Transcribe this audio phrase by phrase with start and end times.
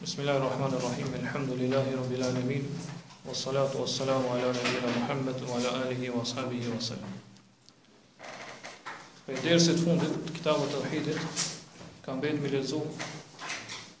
[0.00, 1.08] Bismillahirrahmanirrahim.
[1.24, 2.68] Rabbil alamin.
[3.24, 7.12] Wassalatu wassalamu ala nabiyina Muhammad wa ala alihi wa sahbihi wa sallam.
[9.24, 11.40] Në dersin e fundit të kitabut të tauhidit
[12.04, 12.82] kam bërë më lezu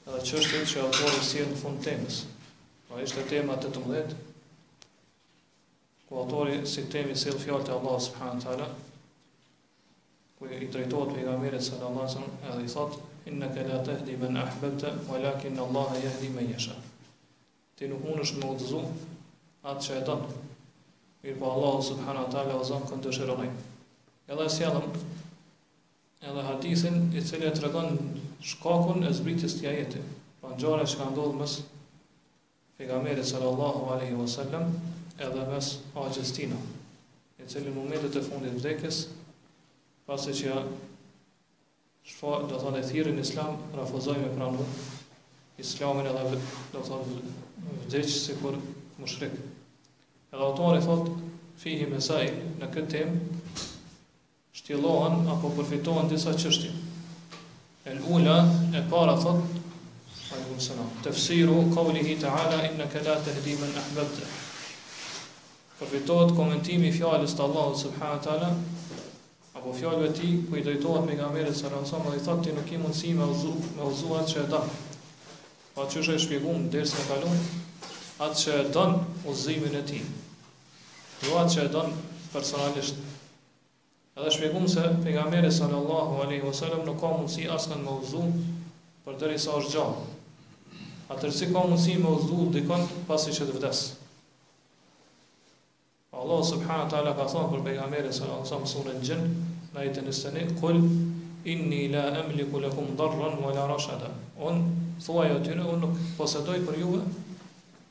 [0.04, 2.20] edhe çështjet që autori sjell në fund temës.
[2.92, 4.20] Pra ishte tema 18
[6.10, 8.68] ku autori si temi sjell fjalët e Allah subhanallahu teala
[10.36, 14.36] ku i drejtohet pejgamberit sallallahu alaihi wasallam edhe i thotë Inna ka la tehdi men
[14.38, 15.22] ahbabta walakin
[15.58, 16.50] lakin Allah e jahdi yasha.
[16.52, 16.74] jesha.
[17.76, 18.82] Ti nuk unësh me odhëzu,
[19.66, 20.18] atë që e
[21.24, 23.48] mirë pa po Allah subhanahu wa ta'la, ozan kënë të shirëgaj.
[24.30, 24.84] Edhe e
[26.30, 27.98] edhe hadithin, i cili e të regon
[28.52, 30.04] shkakun e zbritjes të jajeti,
[30.40, 31.52] pa po në gjare që ka ndodhë mes
[32.78, 34.70] pejgamberit sallallahu alaihi wasallam,
[35.18, 36.62] edhe mes pa gjestina,
[37.42, 39.02] i cili në momentet e fundit vdekis,
[40.06, 40.62] pasi që
[42.06, 44.62] Shfa, do thonë, e islam, rafuzoj me pranu,
[45.58, 46.36] islamin edhe,
[46.72, 47.22] do thonë,
[47.86, 48.54] vdeqë se kur
[49.02, 49.34] mushrik.
[50.30, 51.16] Edhe autori thotë,
[51.64, 52.28] fihi me saj
[52.62, 53.18] në këtë tem,
[54.60, 56.70] shtjelohen apo përfitohen disa qështje.
[57.90, 58.38] E ula,
[58.80, 59.62] e para thotë,
[60.36, 60.86] Alikum salam.
[61.04, 64.30] Tafsiru qawlihi ta'ala innaka la tahdi e ahbabta.
[65.80, 68.48] Përfitohet komentimi i fjalës të Allahut subhanahu ta'ala,
[69.66, 72.42] Po fjallu e ti, ku i dojtohet me nga merit së rëmësëm, dhe i thotë
[72.46, 74.68] ti nuk i mundësi me uzuat uzu që e dam.
[75.74, 77.32] Pa që është e shpjegum, dërës me
[78.26, 79.98] atë që e dënë po uzimin e ti.
[81.26, 81.96] Jo atë që e dënë
[82.30, 83.02] personalisht.
[84.14, 88.22] Edhe shpjegumë se pejgamberi sallallahu alaihi wasallam nuk ka mundësi askën me uzu
[89.08, 90.06] për deri sa është gjallë.
[91.16, 93.82] Atër si ka mundësi me uzu dikon pasi që të vdes.
[96.16, 99.45] Allah subhanahu wa taala ka thënë për pejgamberin sallallahu alaihi wasallam sunën gjinë
[99.76, 100.78] në ajetën e sënit, kul,
[101.52, 104.08] inni la emliku lakum darran wa la rashada.
[104.40, 104.62] Unë,
[105.04, 107.02] thua e atyre, unë nuk posetoj për juve,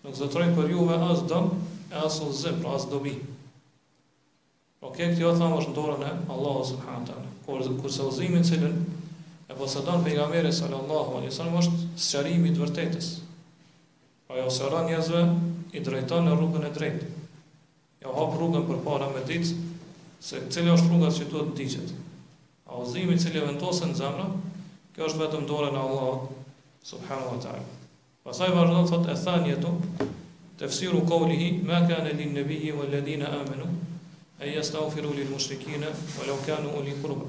[0.06, 1.52] nuk zëtëroj për juve as dëm,
[2.02, 3.14] as o zëm, as dobi.
[4.86, 7.30] O këtë jo thamë është në dorën e Allahu Allah.
[7.46, 8.82] Kur, kurse ozimin cilën
[9.46, 13.12] e posetan për nga sallallahu alai, sënë është sëqarimi të vërtetës.
[14.34, 15.22] Ajo jo sëra njëzve,
[15.78, 17.12] i drejton në rrugën e drejtë.
[18.02, 19.52] Jo hapë rrugën për para me ditë,
[20.24, 21.94] se cilë është rruga që duhet të ndiqet.
[22.70, 24.28] A uzimi cilë e ventose në zemra,
[24.96, 26.28] kjo është vetëm dore në Allah,
[26.88, 27.82] subhanu wa ta'ala.
[28.26, 30.08] Pasaj vazhdon thotë thot e thani e tëmë,
[30.60, 31.04] të fësiru
[31.70, 33.68] ma kana lin nabiyyi wal ladina amenu,
[34.40, 37.26] e yastaghfiru lil ufiru li kanu u li kurubë.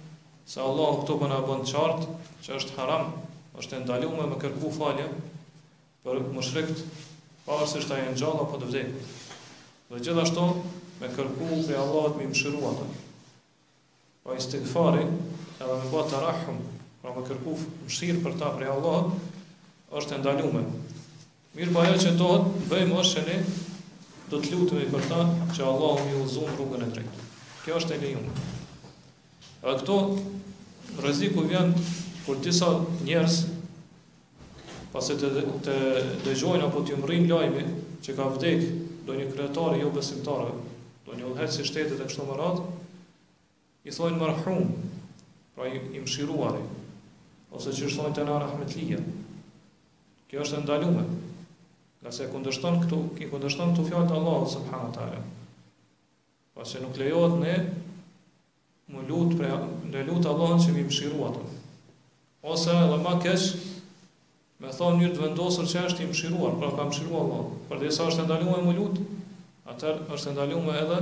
[0.52, 3.14] se Allah këto përna po bënd qartë që është haram,
[3.62, 5.06] është e ndalume më kërku falje
[6.04, 6.82] për më shrekt
[7.46, 9.06] pa është ajen gjallë apo të vdekë.
[9.94, 10.50] Dhe gjithashto
[11.00, 12.90] me kërku për Allah të mi më shiru atë.
[14.26, 16.60] Pa po i stikfari edhe me bëtë të rahëm,
[17.02, 17.56] pra me kërku
[18.00, 19.08] shirë për ta prej Allah,
[20.00, 20.66] është e ndalume.
[21.56, 23.40] Mirë pa e që dohet, bëjmë është që ne
[24.30, 25.22] do të lutemi për ta
[25.58, 27.28] që Allah më ulëzon rrugën e drejtë.
[27.64, 28.42] Kjo është e lejuar.
[29.66, 29.96] A këto
[31.02, 31.74] rreziku vjen
[32.26, 32.70] kur disa
[33.08, 33.40] njerëz
[34.94, 35.32] pasi të
[35.66, 35.78] të
[36.28, 37.64] dëgjojnë apo të mrin lajmi
[38.06, 38.70] që ka vdekë
[39.10, 40.62] do një kryetar jo besimtarëve,
[41.08, 42.64] do një udhëheqës i shtetit e kështu me radhë,
[43.90, 44.70] i thonë marhum,
[45.56, 46.62] pra i, i mshiruari
[47.58, 49.00] ose që i thonë të në rahmetlija.
[50.30, 51.06] Kjo është e ndalume,
[52.02, 55.06] Nga se këtu, këndështën të fjallë të Allah, subhanë të
[56.58, 57.56] Pa se nuk lejot ne,
[58.94, 59.50] më lutë prej,
[59.96, 61.42] në lutë Allah në që mi mëshirua të.
[62.54, 63.50] Ose edhe ma kesh,
[64.64, 67.44] me thonë njërë të vendosër që është i mëshirua, pra ka mëshirua Allah.
[67.68, 69.04] Për dhe sa është ndalume më lutë,
[69.76, 71.02] atër është ndalume edhe,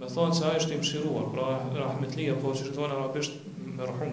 [0.00, 1.48] me thonë që është i mëshirua, pra
[1.80, 4.12] rahmetli e po që që të arabisht me rëhum.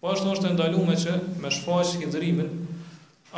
[0.00, 2.54] Po është është ndalume që me shfaqë hidrimin,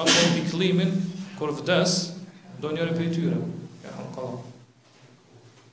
[0.05, 0.96] apo t'i klimin,
[1.38, 2.12] kur vdes,
[2.60, 3.38] do njëri për i tyre,
[3.84, 4.28] ja hanë ka.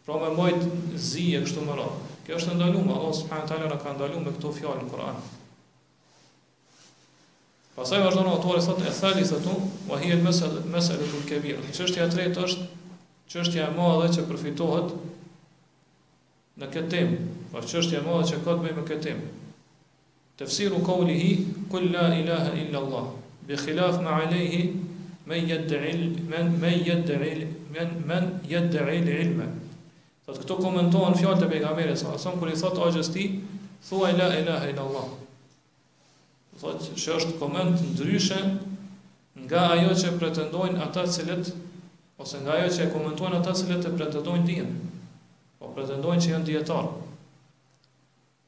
[0.06, 0.64] Pra me mojt
[0.98, 2.00] zi e kështu më rrë.
[2.26, 5.20] Kjo është ndalu Allah subhanë talë në ka ndalume me këto fjallë në Koran.
[7.78, 9.56] Pasaj vazhdo në e thotë, e thali, thotu,
[9.90, 11.70] wa hi e mesel e kebirë.
[11.72, 12.68] Qështja të është,
[13.32, 14.94] qështja e madhe që përfitohet
[16.62, 17.18] në këtë temë,
[17.54, 19.32] pa po qështja e madhe që ka të bëjë me këtë temë.
[20.42, 21.32] Tefsiru kauli hi,
[21.72, 23.08] kulla la ilaha illa Allah,
[23.48, 24.64] bi khilaf ma alehi,
[25.30, 29.48] men jetë dhe ilme, men men men jetë dhe ilme.
[30.26, 33.30] Këto komentohen fjallë të pegamere, sa asëm kërë i thot a thuaj
[33.90, 35.08] thua la e la Allah.
[36.62, 38.58] Sot që është koment në
[39.42, 41.48] nga ajo që pretendojnë ata cilët,
[42.22, 44.68] ose nga ajo që e komentojnë ata cilët e pretendojnë dhjën,
[45.60, 46.92] po pretendojnë që janë djetarë.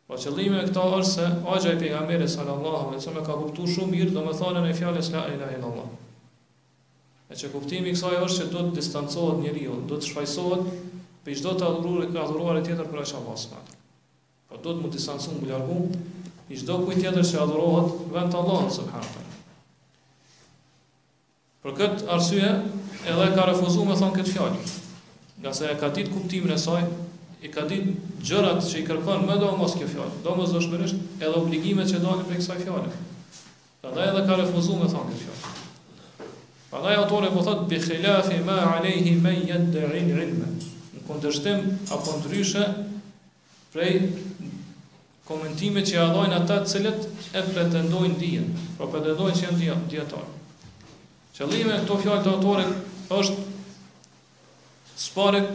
[0.08, 2.96] Po qëllime këta është se ajo e pegamere, sa në Allah,
[3.26, 5.50] ka kuptuar shumë mirë domethënien e fjalës la e la
[7.33, 10.68] E që kuptimi i kësaj është që do të distancohet njeriu, do të shfaqësohet
[11.25, 13.45] pe çdo të adhuruar e ka adhuruar tjetër për Allahu mos
[14.50, 15.77] Po do të mund të distancojmë nga argu,
[16.53, 19.24] i çdo kujt tjetër që adhurohet vetëm të Allahut
[21.63, 22.53] Për këtë arsye
[23.09, 24.71] edhe ka refuzuar me thonë këtë fjalë.
[25.41, 26.83] Nga se e ka ditë kuptimin e saj,
[27.41, 27.95] e ka ditë
[28.30, 30.19] gjërat që i kërkon më do mos kjo fjalë.
[30.27, 32.94] Do mos dëshmërisht edhe obligimet që dalin për kësaj fjalë.
[33.81, 35.62] Prandaj edhe ka refuzuar me thonë këtë fjalë.
[36.74, 40.48] Pa autori po thot bi khilafi ma alayhi men yad'i ilma
[40.94, 41.25] Ne kund
[41.94, 42.66] apo ndryshe
[43.74, 44.02] prej
[45.30, 47.06] komentime që ja dhajnë ata të cilët
[47.38, 48.50] e pretendojnë dijen,
[48.80, 50.34] apo pretendojnë se janë dijetarë.
[51.38, 52.76] Qëllimi këto fjalë të autorit
[53.22, 53.48] është
[55.06, 55.54] sporet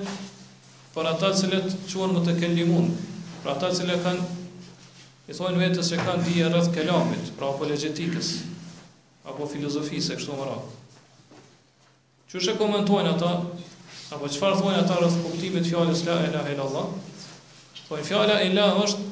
[0.95, 2.91] për ata të cilët quhen më të kelimun,
[3.43, 4.27] për ata të cilët kanë
[5.27, 8.33] i thon vetes se kanë dije rreth kelamit, pra apo legjetikës,
[9.33, 10.69] apo filozofisë kështu më radh.
[12.29, 13.29] Që shë komentojnë ata,
[14.13, 16.87] apo qëfar thonë ata rëzë kuptimit fjallës la ilaha ila Allah,
[17.89, 19.03] po në fjalla ila është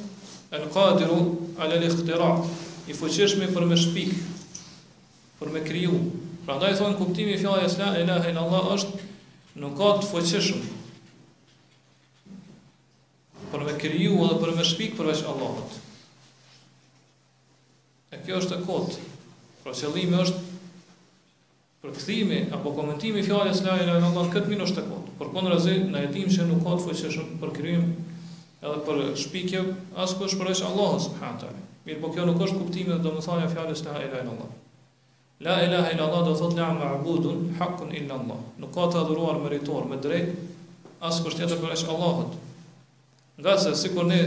[0.59, 1.17] el qadiru
[1.65, 2.27] alel i khtira,
[2.85, 4.13] i fuqishmi për me shpik,
[5.39, 5.93] për me kriju.
[6.45, 8.91] Pra ndaj thonë kuptimi fjallës la ilaha ila Allah është
[9.63, 10.65] nuk ka të fuqishmë
[13.49, 15.69] për me kriju edhe për me shpik përveç Allahot.
[18.13, 18.97] E kjo është e kotë,
[19.63, 20.45] pra është
[21.81, 25.09] përkthimi apo komentimi i fjalës la ilaha illallah këtë minë të kot.
[25.19, 27.83] Por kundrazi na e dim se nuk ka të fuqishëm për krijim
[28.61, 29.61] edhe për shpikje
[30.03, 31.61] as kush për veç Allahu subhanahu taala.
[31.87, 34.49] Mirë, po kjo nuk është kuptimi dhe domethënia e fjalës la ilaha illallah.
[35.45, 38.39] La ilaha illallah do thotë la ma'budun haqqun illa Allah.
[38.59, 40.33] Nuk ka të adhuruar meritor me drejt
[41.05, 42.33] as kush tjetër për veç Allahut.
[43.37, 44.19] Nga se sikur ne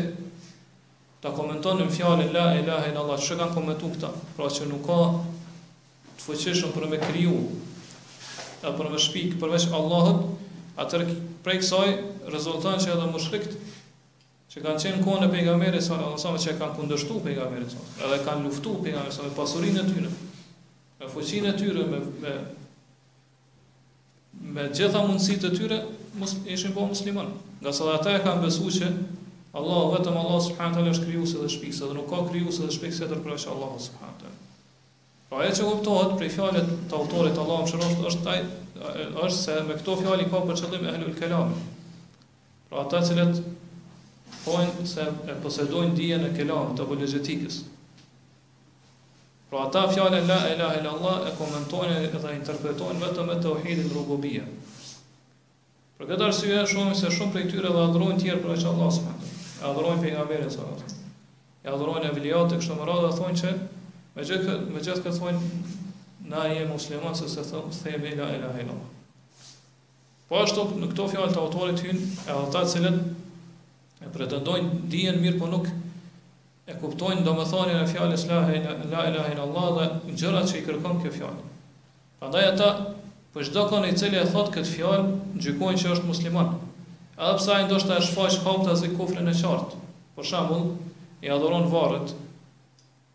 [1.20, 4.14] ta komentonim fjalën la ilaha illallah, çka kanë komentuar këta?
[4.38, 5.00] Pra që nuk ka
[6.20, 7.34] të fuqishëm për me kriju,
[8.60, 10.26] e për me shpik, përveç Allahut,
[10.82, 11.04] atër
[11.46, 11.94] prej kësaj
[12.34, 13.54] rezultan që edhe mushrikt,
[14.52, 17.70] që kanë qenë kone për nga meri, sa, sa, që kanë kundështu për nga meri,
[17.72, 20.10] sa, edhe kanë luftu për nga meri, sa, me pasurin e tyre,
[21.00, 22.36] me fuqin e tyre, me, me,
[24.58, 25.80] me gjitha mundësit e tyre,
[26.20, 27.32] mus, ishin po muslimon.
[27.62, 28.92] Nga sa dhe ata e kanë besu që
[29.60, 32.76] Allah, vetëm Allah, subhanët, është kryu dhe shpik, se dhe nuk ka kryu se dhe
[32.76, 34.28] shpik, se dhe përveç Allah, subhanët,
[35.30, 38.40] Pra ajo që kuptohet prej fjalës të autorit Allahu mëshiroft është ai
[38.80, 41.52] është se me këto fjalë ka për qëllim ehlul kelam.
[42.70, 43.36] Pra ata të cilët
[44.46, 47.60] thonë se e posedojnë dijen e kelam të lexhetikës.
[49.52, 54.48] Pra ata fjalën la ilaha illa allah e komentojnë dhe interpretojnë vetëm me tauhidin rububia.
[56.00, 59.36] Për këtë arsye shohim se shumë prej tyre dhe adhurojnë të tjerë për Allahu subhanahu.
[59.60, 61.60] E adhurojnë pejgamberin sallallahu alaihi wasallam.
[61.64, 63.60] E adhurojnë evliat e këto me radhë thonë se
[64.18, 65.50] Me gjithë, me gjithë këtë thonë,
[66.32, 68.78] na je muslimat, se se thonë, thejmë i la ilahe ilahe.
[70.30, 72.96] Po ashtu, në këto fjallë të autorit hynë, e ata cilët
[74.02, 75.68] e pretendojnë dijen mirë, po nuk
[76.70, 78.56] e kuptojnë do më thonë në fjallës la ilahe
[78.88, 81.48] ilahe ilahe dhe në gjërat që i kërkon kjo fjallë.
[82.22, 82.70] Pandaj ata,
[83.34, 86.50] për shdo kënë i cilë e thotë këtë fjallë, gjykojnë që është musliman.
[87.18, 89.82] Edhe pësa e ndoshta e shfaq hapta zi kufrin e qartë.
[90.16, 90.68] Për shambull,
[91.26, 92.14] i adhuron varët,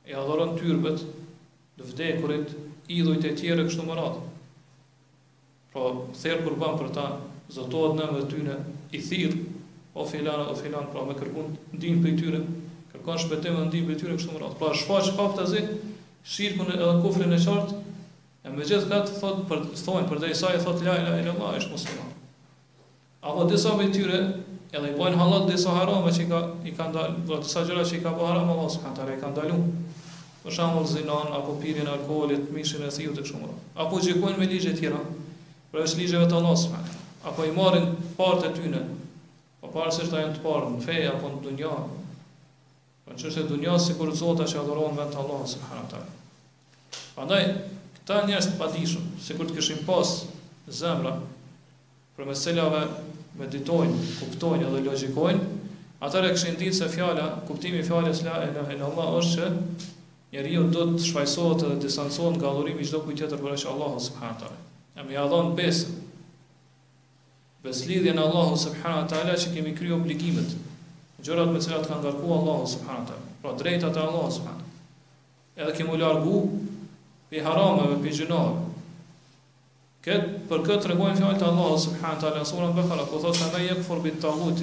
[0.05, 1.01] e adhuron tyrbet,
[1.79, 2.51] në vdekurit,
[2.93, 4.19] idhujt e tjere, këtu më radh.
[5.73, 7.05] Pra, therë kur banë për ta,
[7.51, 8.59] zotohet në më tyne,
[8.95, 9.35] i thirr
[9.97, 12.43] o filan, o filan, pra me kërkun ndim për i tyre,
[12.93, 14.55] kërkon shpetim e për i tyre, më radh.
[14.61, 17.81] Pra, shfa që kapë të zi, e kufrin e qartë,
[18.45, 21.59] e me gjithë këtë thotë, për, thonë, për dhe isa e thotë, lajla e laj,
[21.63, 22.11] ishtë musliman.
[23.25, 24.19] Apo disa për tyre,
[24.75, 27.85] edhe i bojnë halat disa harame që i ka, i ka ndalë, dhe disa gjëra
[27.89, 29.75] që i ka bëharame, Allah, së kanë të re, i ka ndalunë
[30.45, 33.63] për shembull zinon apo pirjen alkoolit, mishin e thiut të kështu me radhë.
[33.81, 34.99] Apo gjikojnë me ligje të tjera,
[35.71, 36.91] për është ligjeve të Allahut
[37.25, 37.87] Apo i marrin
[38.19, 38.79] parë të tyne,
[39.61, 41.69] pa po parë se janë të parë në fe apo në dunjë.
[43.05, 46.13] Po çështë e dunjës sikur zota që adhuron vetë Allahun Allahut subhanahu taala.
[47.15, 47.41] Prandaj
[47.97, 50.13] këta njerëz të padishëm, sikur të kishin pas
[50.77, 51.15] zemra
[52.19, 52.83] për meselave
[53.39, 55.49] meditojnë, kuptojnë dhe logjikojnë,
[56.05, 59.51] atëherë kishin ditë se fjala, kuptimi i fjalës la ilaha illallah është që
[60.35, 64.39] njeriu do të shfajsohet dhe distancohet nga adhurimi çdo kujt tjetër për është Allahu subhanahu
[64.39, 64.57] taala.
[64.95, 65.71] Ja më jallon për
[67.65, 70.51] Beslidhja në Allahu subhanahu taala që kemi kry obligimet.
[71.25, 73.31] Gjërat me të cilat kanë ngarkuar Allahu subhanahu taala.
[73.41, 74.69] Pra drejta të Allahu subhanahu.
[75.55, 76.41] Edhe kemi largu
[77.31, 78.67] pe harameve, pe gjunave.
[80.05, 83.49] Kët për këtë tregojnë fjallë të Allahu subhanahu taala në surën Bakara, ku thotë se
[83.55, 84.61] ne yakfur bit-taghut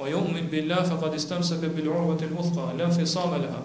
[0.00, 3.62] wa yu'min billahi faqad istamsaka bil-'urwati al-wuthqa la fisama laha.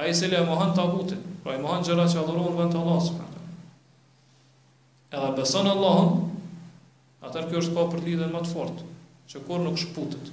[0.00, 2.78] A i sile e mohan tagutin, pra po i mohan gjera që adhuruan vënd të
[2.80, 3.40] Allah së përndër.
[5.12, 6.12] Edhe beson Allahën,
[7.28, 8.86] atër kjo është pa për lidhe më të fortë,
[9.28, 10.30] që kur nuk shputët.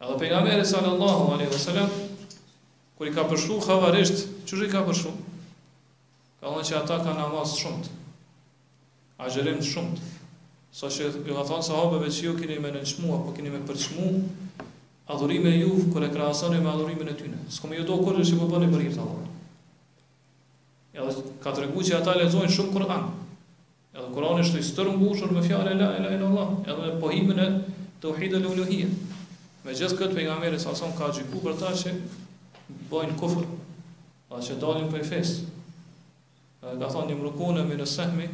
[0.00, 1.96] Edhe për nga meri sa Allahën,
[2.96, 5.12] kur i ka përshu havarisht, që i ka përshu?
[6.40, 7.92] Ka dhe që ata ka namaz shumët,
[9.20, 10.00] a gjërimë shumët.
[10.72, 13.60] Sa so që ju ka thonë sahabëve që ju kini me nënçmua, po kini me
[13.68, 14.46] përçmua,
[15.08, 17.38] adhurime ju kër e krasane me adhurime e tyne.
[17.50, 19.32] Së kom ju do që po bëni për hirtë Allah.
[20.92, 23.06] Edhe ka të regu që ata lezojnë shumë Kur'an.
[23.96, 26.48] Edhe Kur'an është të istërë mbushur me fjale la ila ila Allah.
[26.66, 27.48] Edhe me pohimin e
[28.02, 28.88] të uhidë e luhije.
[29.64, 31.94] Me gjithë këtë për nga ka gjyku për ta që
[32.92, 33.46] bëjnë kufër.
[34.28, 35.48] Dhe që dalin për i fesë.
[36.60, 38.26] Ka thonë një mërukone me në sehmi,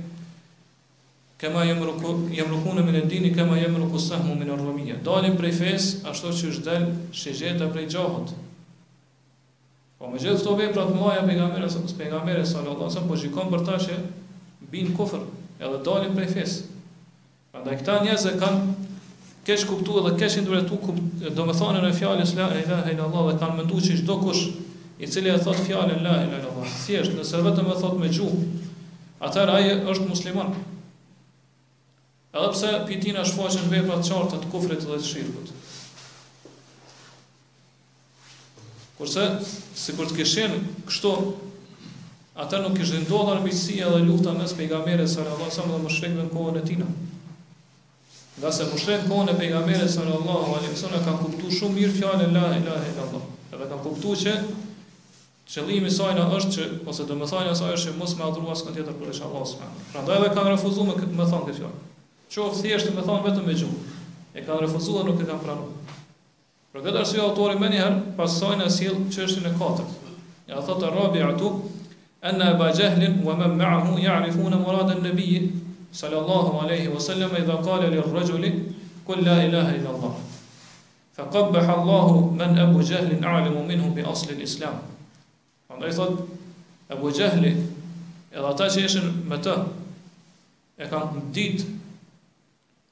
[1.39, 4.97] Kema jem ruku, min ruku në dini, kema jem ruku sahmu minë arromija.
[5.03, 8.31] Dalim prej fes, ashtu që është delë që prej gjahot.
[9.99, 13.51] Po me gjithë të vej të mlaja pejgamere, së mësë pejgamere, së në po gjikon
[13.55, 13.97] për ta që
[14.75, 15.25] binë kofër,
[15.61, 16.53] edhe dalim prej fes.
[17.55, 18.91] Pra da këta njëzë e kanë
[19.47, 20.61] keshë kuptu edhe keshë ndure
[21.35, 24.17] do me thane në fjallës la e la e dhe kanë mëndu që ishtë do
[24.23, 24.47] kush
[25.01, 27.99] i cili e thot fjallën la e la la Si është, nëse vetëm e thot
[28.01, 28.35] me gjuh,
[29.27, 30.53] atër aje është musliman,
[32.35, 35.53] Edhe pse pitina shfaqen vepra të qarta të kufrit dhe të shirkut.
[38.99, 39.27] Kurse
[39.83, 40.57] sikur të kishin
[40.89, 41.13] kështu
[42.45, 46.35] ata nuk kishin ndodhur miqësi edhe lufta mes pejgamberit sallallahu alajhi wasallam dhe mushrikëve në
[46.35, 46.83] kohën e tij.
[48.41, 52.37] Nga se mushrikët në kohën e pejgamberit sallallahu alajhi wasallam kanë kuptuar shumë mirë fjalën
[52.41, 53.23] la ilaha illallah.
[53.55, 54.35] Edhe kanë kuptuar që
[55.55, 58.63] Qëllimi i saj na është që ose domethënia e saj është që mos më adhuroas
[58.67, 59.75] kontjetër për Allahun.
[59.93, 61.83] Prandaj edhe kanë refuzuar me këtë thonë këtë fjalë
[62.33, 63.83] qoftë thjesht të thonë vetëm me gjumë.
[64.35, 65.97] E kanë refuzuar nuk e kanë pranuar.
[66.75, 70.01] Për këtë arsye autori më njëherë pasojnë asil çështën e katërt.
[70.51, 71.53] Ja thot Arabi atu
[72.27, 75.53] an Abu Jahl wa man ma'ahu ya'rifun murad an-nabi
[75.95, 78.51] sallallahu alayhi wa sallam idha qala lil rajuli
[79.07, 80.15] qul la ilaha illa Allah.
[81.17, 84.83] Faqabbah Allah man Abu Jahl a'lamu minhu bi asl al-islam.
[85.69, 86.19] Prandaj thot
[86.91, 89.55] Abu Jahl edhe ata që ishin me të
[90.83, 91.71] e kanë ditë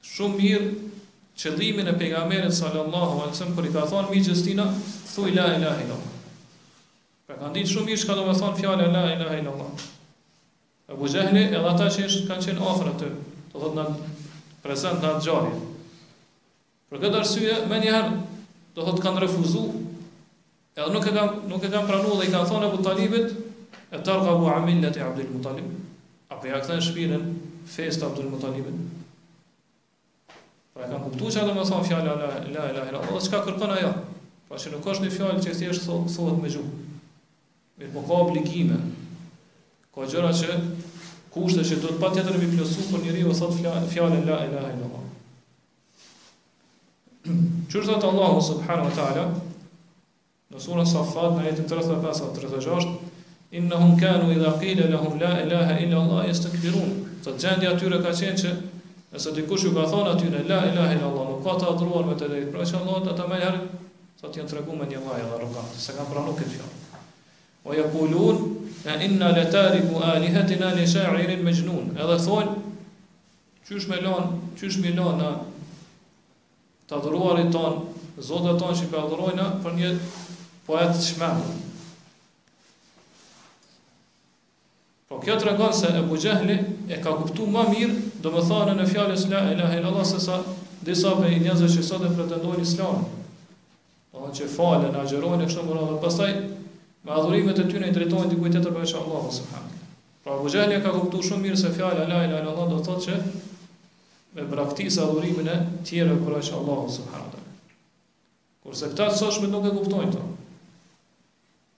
[0.07, 0.71] shumë mirë
[1.39, 4.67] qëllimin e pejgamberit sallallahu alajhi wasallam kur i ka thonë Mijestina,
[5.15, 6.13] thuaj la ilaha illallah.
[7.27, 9.85] Pra kanë ditë shumë mirë çka do të thonë fjala la ilaha illallah.
[10.93, 13.13] Abu Jahli edhe ata që ishin kanë qenë afër atë,
[13.53, 15.63] do thotë prezent prezant atë xhamin.
[16.93, 18.11] Për këtë arsye më një herë
[18.77, 19.79] do thotë kanë refuzuar.
[20.77, 23.33] Edhe nuk e kanë nuk e kanë pranuar dhe i kanë thonë Abu Talibit
[23.93, 25.73] e tërgë Abu Amillet i Abdul Mutalib.
[26.33, 27.25] Apo ja këtë në shpinën,
[27.69, 28.77] fest Abdul Mutalibit.
[30.75, 33.19] Pra e ka kuptu që edhe me thonë fjallë la, la ilahe la ilahe Dhe
[33.25, 33.89] që ka kërkon ajo
[34.49, 36.79] Pra që nuk është një fjallë që është eshtë thohet me gjuhë.
[37.81, 38.79] Mi të më po ka obligime
[39.93, 40.57] Ka gjëra që
[41.35, 44.73] kushtë që duhet pa tjetër mi plësu Për njëri o thotë fjallë la ilahe la
[44.79, 45.05] ilahe
[47.75, 49.27] Qërë dhëtë Allahu subhanahu wa ta'ala
[50.49, 51.05] Në surën sa
[51.37, 52.93] në jetën 35-36
[53.61, 56.95] Innahum kanu idha qila lahum la ilaha illa Allah yastakbirun.
[57.21, 58.53] Të gjendja e tyre ka qenë që
[59.13, 62.07] Nëse të ju ka thonë aty në la ilahe në Allah, nuk ka të adhruar
[62.09, 63.59] me të lejtë, pra që Allah të ata me njerë,
[64.21, 66.79] sa të janë regu me një vajë dhe rëgatë, se kanë pranu këtë fjallë.
[67.69, 68.39] O ja kulun,
[68.89, 70.87] e inna le tari ku alihet i nani
[71.45, 72.55] me edhe thonë,
[73.69, 75.33] qysh me lonë, qysh me lonë në
[76.89, 77.85] të adhruarit tonë,
[78.17, 79.93] zotët tonë që i pe adhruojnë, për një
[80.67, 81.59] poetë shmehë.
[85.13, 86.57] Po kjo tregon se e gjehli
[86.89, 90.39] e ka kuptu më mirë, do më thanë në fjallës la ilaha illallah se sa
[90.87, 93.03] disa për i njëzë që sot e pretendojnë islam
[94.13, 97.69] do më që falën, në agjerojnë e kështë në mëra dhe pastaj me adhurimet e
[97.73, 99.41] tyne i drejtojnë të kujtë të përveqë Allah
[100.23, 103.17] pra bu gjelje ka kuptu shumë mirë se fjallë la ilaha illallah do thot që
[104.37, 105.57] me praktisë adhurimin e
[105.89, 107.33] tjere përveqë Allah
[108.63, 110.29] kurse këta të soshme nuk e kuptojnë të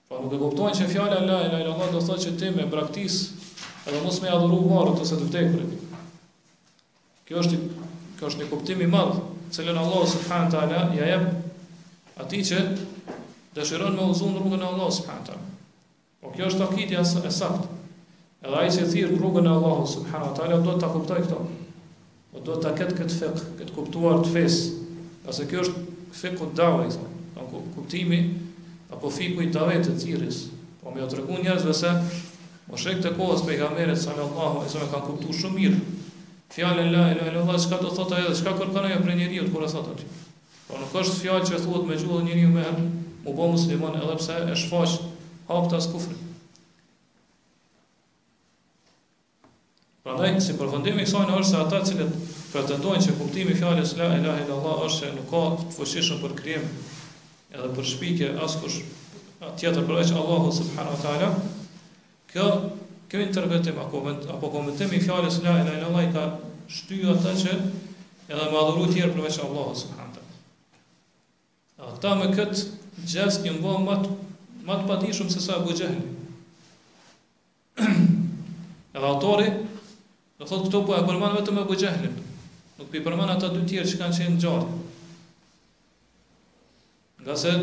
[0.08, 3.16] Pra nuk e kuptojnë që fjala la ilaha illallah do thotë që ti me praktis
[3.88, 5.83] edhe mos me adhuru varrot ose të vdekurit.
[7.24, 7.58] Kjo është
[8.18, 9.14] kjo është një kuptim i madh,
[9.56, 12.58] cilën Allah subhanahu taala ja jep atij që
[13.56, 15.46] dëshiron me uzu në rrugën e Allah subhanahu taala.
[16.20, 17.70] Po kjo është akitja e saktë.
[18.44, 21.40] Edhe ai që thirr në rrugën e Allah subhanahu taala do ta kuptoj këto.
[22.34, 24.68] Po do ta ketë këtë fik, këtë kuptuar të fesë.
[25.24, 25.84] Qase kjo është
[26.20, 28.20] fiku dawi, thonë, ku, kuptimi
[28.92, 30.42] apo fiku i dawit të thirrjes.
[30.82, 31.96] Po më tregon njerëzve se
[32.68, 36.03] Moshek të kohës pejgamberit sallallahu alaihi wasallam kanë kuptuar shumë mirë
[36.54, 39.70] Fjalën la ilaha illallah çka do thotë ajo çka kërkon ajo për njeriu kur e
[39.72, 40.04] thotë atë.
[40.68, 42.84] Po nuk është fjalë që thuhet me gjuhën e njeriu më herë,
[43.26, 44.94] u bë musliman edhe pse e shfaq
[45.48, 46.12] haptas kufr.
[50.04, 52.14] Prandaj si përfundimi i kësaj nëse ata të cilët
[52.52, 55.42] pretendojnë se kuptimi i fjalës la ilaha illallah është se nuk ka
[55.74, 56.70] fuqishëm për krijim
[57.54, 58.78] edhe për shpikje askush
[59.58, 61.32] tjetër përveç Allahu subhanahu wa taala,
[62.30, 62.46] kjo
[63.10, 66.23] kjo interpretim apo komentim i fjalës la ilaha illallah ka
[66.70, 70.12] shty ata që edhe më adhuru tjerë përveç Allahut subhanallahu.
[71.84, 72.62] Ata me kët
[73.10, 75.96] gjest një mba më të më shumë se sa buxhen.
[78.96, 79.50] edhe autori
[80.38, 82.14] do thotë këto po e përmanë vetëm Abu Jahlin.
[82.78, 84.78] Nuk i përmban ata dy tjerë që kanë qenë gjatë.
[87.24, 87.58] Nga se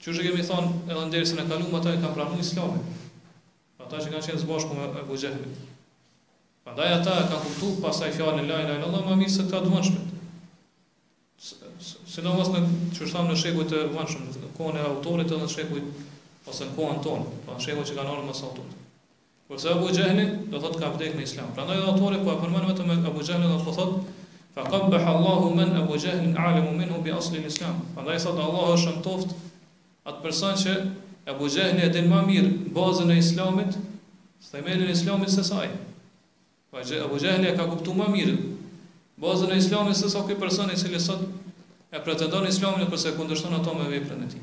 [0.00, 1.02] Që që kemi thonë edhe
[1.36, 2.86] në e kalumë, ata i kanë pranu islamin.
[3.84, 5.50] Ata që kanë qenë zbashku me Ebu Gjehmi.
[6.64, 10.00] Prandaj ata ka kanë pasaj fjalën la ilaha illallah më mirë se ta dëvonshme.
[12.10, 12.60] Se mos në
[12.98, 15.80] çështën në shekuj të vonshëm, në kohën e autorit edhe në shekuj
[16.50, 18.60] ose në kohën tonë, pa shekuj që kanë ardhur më sot.
[19.48, 21.48] Po se Abu Jahli do thotë ka vdekur në Islam.
[21.56, 25.74] Prandaj autori po e përmend vetëm Abu Jahli do po të thotë fa Allahu man
[25.80, 27.80] Abu Jahl alimu minhu bi asl al-Islam.
[27.96, 29.32] Prandaj sot Allahu e shëmtoft
[30.04, 30.74] atë person që
[31.32, 33.78] Abu Jahli e din më mirë bazën e Islamit,
[34.50, 35.70] themelin e Islamit se saj.
[36.70, 38.36] Pa po, Abu Jehli e ka kuptu më mirë.
[39.20, 41.26] Bazën e islamit se sa këj person i cili sot
[41.90, 44.38] e pretendon islamin përse kundërshton ato me veprën e ti.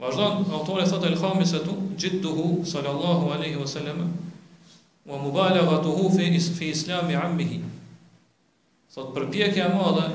[0.00, 3.56] Vazhdon, autori thot e lëkhami se tu, gjithë duhu, sallallahu aleyhi
[5.06, 7.60] wa mubala wa tuhu fi, is, fi islami ammihi.
[8.92, 10.08] Sot përpjekja madhe,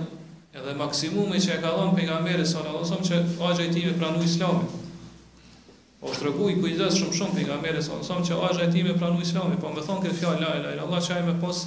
[0.54, 4.81] edhe maksimumi që e ka dhonë pejgamberi sallallahu aleyhi vësallam, që agja i pranu islamin.
[6.02, 8.94] O është i kujdes shumë shumë për nga mërës, o nësëm që ajë ati me
[9.02, 11.60] pranu islami, po më thonë këtë fjallë, la ila ila Allah, që ajë me pos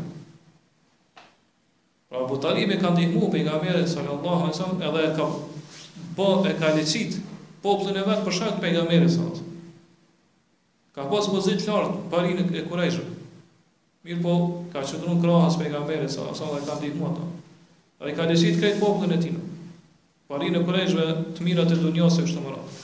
[2.12, 5.27] Pra Abu Talib e ka ndihmuar pejgamberin sallallahu alaihi wasallam edhe ka
[6.16, 7.14] po e ka lëcit
[7.64, 9.51] popullin e vet për shkak të pejgamberit sallallahu
[10.92, 13.12] Ka pas pozit lartë parin e korejshëm.
[14.05, 14.33] Mirë po,
[14.72, 17.24] ka qëndru në krahës pejgamberi, sa asa dhe ka ndihmu ato.
[18.02, 19.40] A ka desit krejt popullën e tina.
[20.28, 21.07] Parin e korejshve
[21.38, 22.81] të mirat e dunjose kështë të mëratë.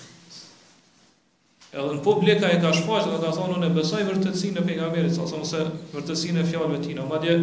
[1.75, 5.27] Edhe në publika e ka shfaqë dhe ka thonë në besoj vërtëtsin e pejgamberit, sa
[5.29, 7.05] ose vërtëtsin e fjallëve tina.
[7.11, 7.35] Ma dje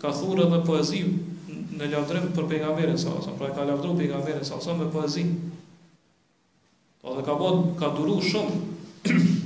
[0.00, 1.12] ka thurë edhe poezim
[1.76, 5.36] në lavdrim për pejgamberin sa ose, pra ka lavdru pejgamberin sa ose me poezim.
[7.04, 9.44] Po dhe ka bot, ka duru shumë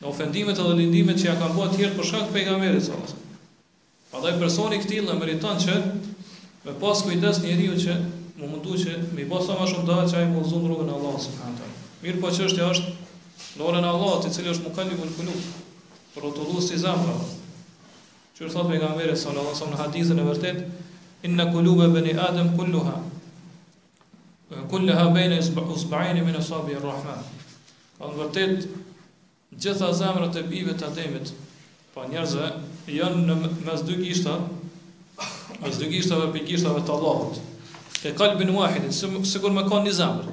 [0.00, 3.16] në ofendimet edhe lindimet që ja ka bua tjerë për shkak të pejgamberit sa ose.
[4.10, 5.74] Pa personi këtil në meriton që
[6.64, 7.96] me pas kujdes njeriu që
[8.40, 10.88] më mundu që mi i sa ma shumë da që a i mu zunë rrugën
[10.88, 11.74] e Allah së përhanë tërë.
[12.06, 12.92] Mirë po që është e është
[13.60, 15.36] në orën e Allah të cilë është më kalli vulkullu
[16.14, 17.16] për o të lusë si zemra.
[18.34, 20.60] Që është thotë pejgamberit sa Allah në hadizën e vërtet
[21.28, 22.96] inë në kullube bëni adem kulluha
[24.72, 27.20] kulluha bëjnë usbajnë i minë sabi e rrahman.
[28.00, 28.64] Ka në vërtet,
[29.50, 31.32] gjitha zemrët e bive të ademit,
[31.94, 32.48] pa po, njerëzve,
[32.94, 33.36] janë në
[33.66, 34.36] mes dy gishta,
[35.60, 37.40] mes dy gishtave për gishtave të Allahut,
[38.00, 40.30] Te kalbin muahidin, sikur sigur me kanë një zemrë.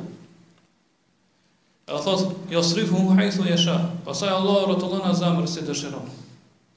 [1.89, 6.07] E a thotë, jo srifu mu hajthu e shah, pasaj Allah zemrë si dëshiron,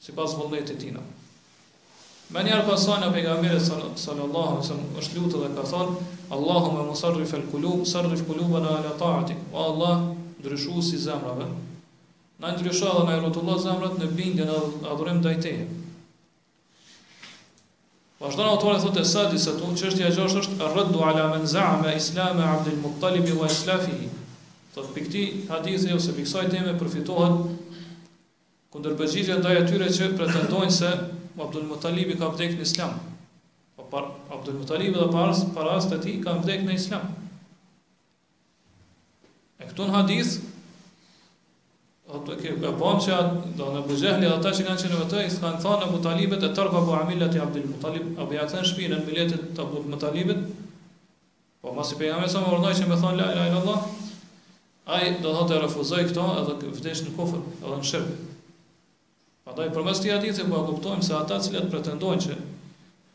[0.03, 1.01] si vullnetit vëllet e tina.
[2.35, 3.63] Me njerë pasajnë a pegamirët
[4.03, 8.67] sallallahu, së është lutë dhe ka thonë, Allahume më sërrif e lkullu, sërrif kullu vë
[8.67, 10.03] o Allah,
[10.43, 11.47] ndryshu si zemrëve,
[12.41, 14.55] Na i ndryshoj dhe na i rotullat zemrat në bindje në
[14.93, 15.65] adhurim dajteje.
[18.21, 21.93] Vazhdo në autore thot e sadi se tu qështja gjosh është rëddu ala menzaa me
[22.01, 24.09] islame abdil muttalibi wa islafihi.
[24.75, 25.23] Thot për këti
[25.53, 27.37] hadithi ose për kësaj teme përfitohen
[28.75, 30.91] kundër përgjigje ndaj atyre që pretendojnë se
[31.45, 32.97] abdil muttalibi ka vdek në islam.
[33.77, 34.05] Po pa
[34.37, 37.05] abdil muttalibi dhe paras, paras të ti ka vdek në islam.
[39.65, 40.49] E këtu në hadithë
[42.11, 43.17] Ato që e bën se
[43.59, 46.73] do në buzëhli ata që kanë qenë me të, s'kan thënë Abu Talibet e tërë
[46.81, 50.41] Abu Amilat i Abdul Mutalib, apo ja kanë shpinën në letë të Abu Mutalibet.
[51.63, 53.87] Po mos i bëja më sa urdhnoi që më thon la ilaha illallah.
[54.97, 58.11] Ai do të refuzoj këto edhe vdesh në kufër, edhe në shirk.
[59.47, 62.41] Prandaj përmes të atij po kuptojmë se ata cilët pretendojnë se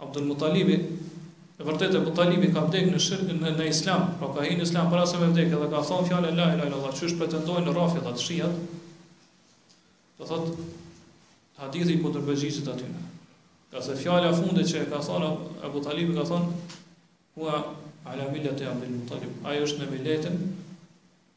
[0.07, 4.31] Abdul Mutalibi i vërtet e Abu Talib ka vdekur në shirk në, në Islam, po
[4.37, 6.95] ka hyrë në Islam para se të vdekë dhe ka thon fjalën la ilaha illallah,
[7.01, 8.55] çu shpretendojnë rafidhat shiat.
[10.19, 10.47] Do thot
[11.59, 12.87] hadithi i kontrbezhisit aty.
[13.71, 15.25] Ka se fjala funde që ka thon
[15.63, 16.49] Abu Talib ka thon
[17.35, 17.57] huwa
[18.05, 20.37] ala e Abdul Talib Ai është në milletin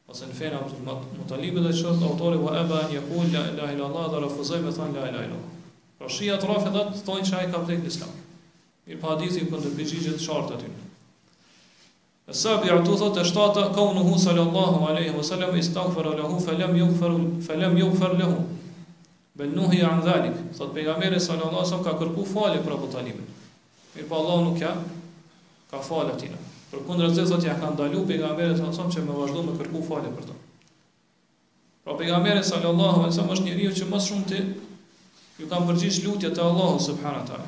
[0.09, 3.87] ose në fenë Abdul Talib dhe çon autori wa aba an yaqul la ilaha illa
[3.89, 5.55] Allah dhe rafuzoi me thon la ilaha illa Allah.
[5.99, 8.13] Po shia trafi thonë thon se ai ka vdekur në Islam.
[8.87, 10.69] Mir pa po, hadithi i kontrbezhisit shart aty.
[12.31, 17.15] Sabi atu thot e shtata kaunuhu sallallahu alaihi wasallam istaghfara lahu falam yughfar
[17.49, 18.45] falam yughfar lahu.
[19.39, 20.35] Bel nuhi an dhalik.
[20.57, 23.27] Thot pejgamberi sallallahu alajhi wasallam ka kërku falje për apotalimin.
[23.27, 23.95] Talibin.
[23.95, 24.73] Mirpo Allahu nuk ja
[25.71, 26.39] ka falë atina.
[26.73, 29.53] Për kundër se thot ja ka ndalu pejgamberi sallallahu alajhi wasallam që më vazhdo me
[29.61, 30.35] kërku falje për to.
[31.85, 34.41] Pra pejgamberi sallallahu alajhi wasallam është njeriu që më shumë ti
[35.39, 37.47] ju kanë përgjigj lutjet e Allahut subhanahu taala.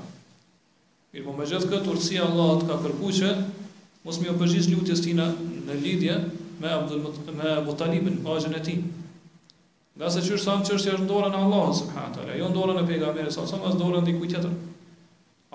[1.11, 3.33] Mirpo me gjithë këtë urtësi Allahut ka kërkuar që
[4.07, 5.27] mos më përgjigj lutjes tina
[5.67, 6.15] në lidhje
[6.63, 7.03] me Abdul
[7.35, 8.79] me Abu e tij.
[9.97, 12.75] Nga se qërë sa në qërë si është ndora në Allah, subhanët ala, jo ndora
[12.77, 14.53] në pejgamberi, sa sa mas ndora në dikuj tjetër.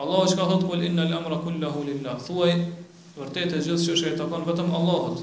[0.04, 2.50] Allah është ka thot, kol inna l'amra kullahu lillah, thuaj,
[3.16, 5.22] vërtet e gjithë që është e takon vetëm Allahot,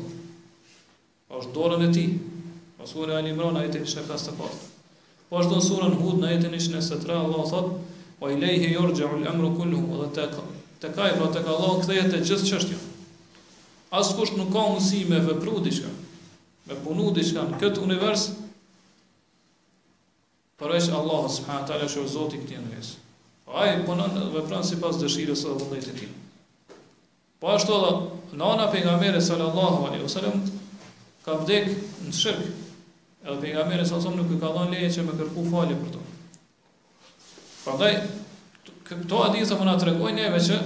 [1.29, 2.07] pa është dorën e ti,
[2.79, 4.35] pa surë e alimra në jetin ishë e
[5.33, 7.69] Po është në surën hud në jetin ishë nëse tre, Allah thot,
[8.21, 10.49] o i lejhe jorgja u l'amra kullahu, dhe të
[10.83, 12.77] te kaj, pra ka Allah, këthejet e gjithë që është
[13.97, 15.89] Askush nuk ka mësi me vepru diqka,
[16.69, 18.27] me punu diqka këtë univers,
[20.61, 22.95] përveç Allahu subhanahu taala që është Zoti i këtij ndërgjegjësi.
[23.45, 26.11] Po ai punon vepron sipas dëshirës së vullnetit të tij.
[27.41, 30.41] Po ashtu edhe nana pejgamberi sallallahu alaihi wasallam
[31.25, 31.69] ka vdek
[32.05, 32.45] në shirk.
[33.25, 36.03] Edhe pejgamberi sallallahu nuk e ka dhënë leje që më kërku falje për to.
[37.63, 37.91] Prandaj
[38.89, 40.61] këto hadithe po na tregojnë neve që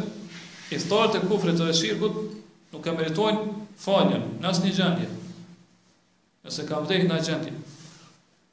[0.76, 2.18] i thartë të kufrit të shirkut
[2.74, 5.10] nuk e meritojnë faljen në asnjë gjendje.
[6.44, 7.56] Nëse ka vdek në gjendje.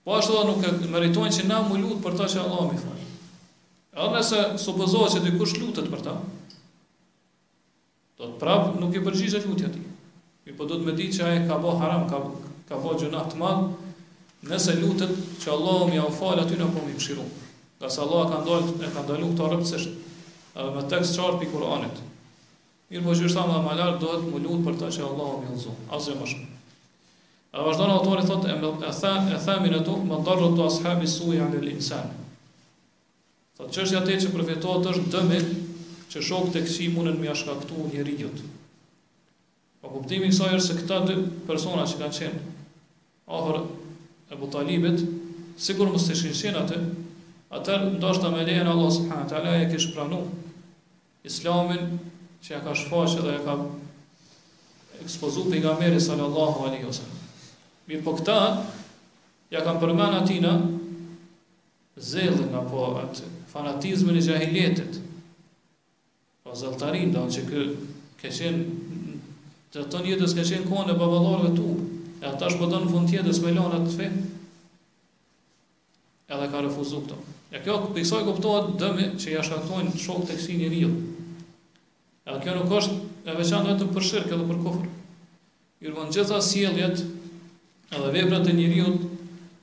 [0.04, 3.04] Po ashtu nuk e meritojnë që na mu lutë për ta që Allah mi thonë.
[3.94, 6.12] Edhe nëse supozohet që dikush lutet për ta,
[8.20, 9.80] do të prapë nuk i përgjigje lutja ti.
[10.44, 12.20] Mi po do të me di që aje ka bo haram, ka,
[12.68, 13.70] ka bo gjunat të madhë,
[14.50, 17.24] nëse lutet që Allah mi au falë aty në po mi pëshiru.
[17.80, 19.96] Ka se Allah ka ndalë, e ka ndalu këta rëpësisht,
[20.52, 22.04] edhe me tekst qartë për Kur'anit.
[22.92, 25.54] Mirë po gjyrë thamë dhe malarë, do të mu lutë për ta që Allah mi
[25.54, 25.88] au zonë.
[25.96, 26.50] Azë e më shumë.
[27.54, 31.06] A vazhdon autori thot e e tha e tha min atu ma darru tu ashabi
[31.06, 32.10] suja ala al insan.
[33.58, 35.38] Thot çështja te që përfitohet është dëmi
[36.14, 38.42] që shok e kësi mundën më shkaktu njerëjit.
[39.80, 41.16] Po kuptimi i saj është se këta dy
[41.50, 42.42] persona që kanë qenë
[43.38, 43.56] afër
[44.30, 44.98] e Butalibit,
[45.68, 46.80] sigur mos të shinshin atë,
[47.54, 50.18] atë ndoshta me lejen Allah subhanahu taala e kish pranu
[51.30, 52.00] Islamin
[52.42, 53.56] që ja ka shfaqë dhe ja ka
[55.06, 57.22] ekspozuar pejgamberi sallallahu alaihi wasallam.
[57.88, 58.34] Mirë po këta,
[59.52, 60.54] ja kam përmën atina,
[62.00, 67.66] zelën apo atë fanatizmën i gjahiljetit, o po zëltarim, da në që kë,
[68.22, 69.00] ke qenë,
[69.74, 71.68] të të njëtës kë qenë kone për valorëve tu,
[72.22, 74.08] e ata është përdo në fund tjetës me lonë të fe,
[76.34, 77.18] edhe ka refuzu këto.
[77.54, 81.02] E kjo për kësoj kuptohet dëmi që ja ashkaktojnë shok të kësi një rilë.
[82.32, 84.94] E kjo nuk është e veçanë vetëm për shirkë edhe për kofërë.
[85.84, 87.04] Irvan gjitha sjelljet
[87.96, 88.88] edhe veprat e njeriu,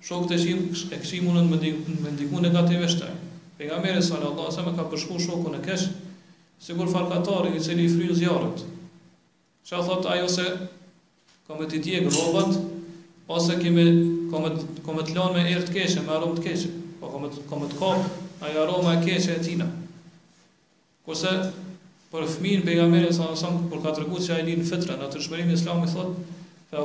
[0.06, 3.14] shokë të shimë, e këshimu në me ndiku negative shtaj.
[3.60, 5.88] Pejgamberi sallallahu mere, sallë me ka përshku shoku në kesh,
[6.64, 8.64] sikur kur farkatari, i cili i fryu zjarët.
[9.68, 10.46] Që a thot, ajo se,
[11.48, 12.56] ka me të tje grobat,
[13.32, 13.86] ose kime,
[14.32, 17.22] ka të lanë me erë të keshë, me aromë të keshë, po ka
[17.62, 19.68] me të kapë, ajo aroma e keshë e tina.
[21.06, 21.32] Kurse,
[22.12, 24.98] për fëmin, për nga mere, sallë Allah, ka të rëgut që ajo një në atë
[25.08, 26.18] atër shmërimi islami thot,
[26.72, 26.78] fa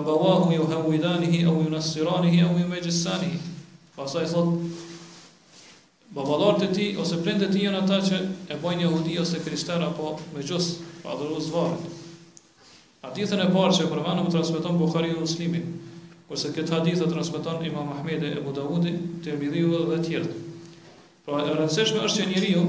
[0.54, 3.38] ju hawidanihi, au ju nasiranihi, au ju mejgjessanihi.
[3.96, 4.48] Pasaj sot,
[6.10, 8.16] babalartë ti, ose prindë të ti janë ata që
[8.52, 10.42] e bojnë jahudi ose kristera, apo me
[11.02, 11.78] pa adhuru zvarën.
[13.06, 15.62] A e parë që e përvanë transmeton transmiton Bukhari muslimi,
[16.28, 20.42] kurse këtë hadithë e transmiton Imam Mahmede e Budavudi, të Tirmidhiu dhe tjerë
[21.26, 22.60] Pra e rëndësishme është që njeriu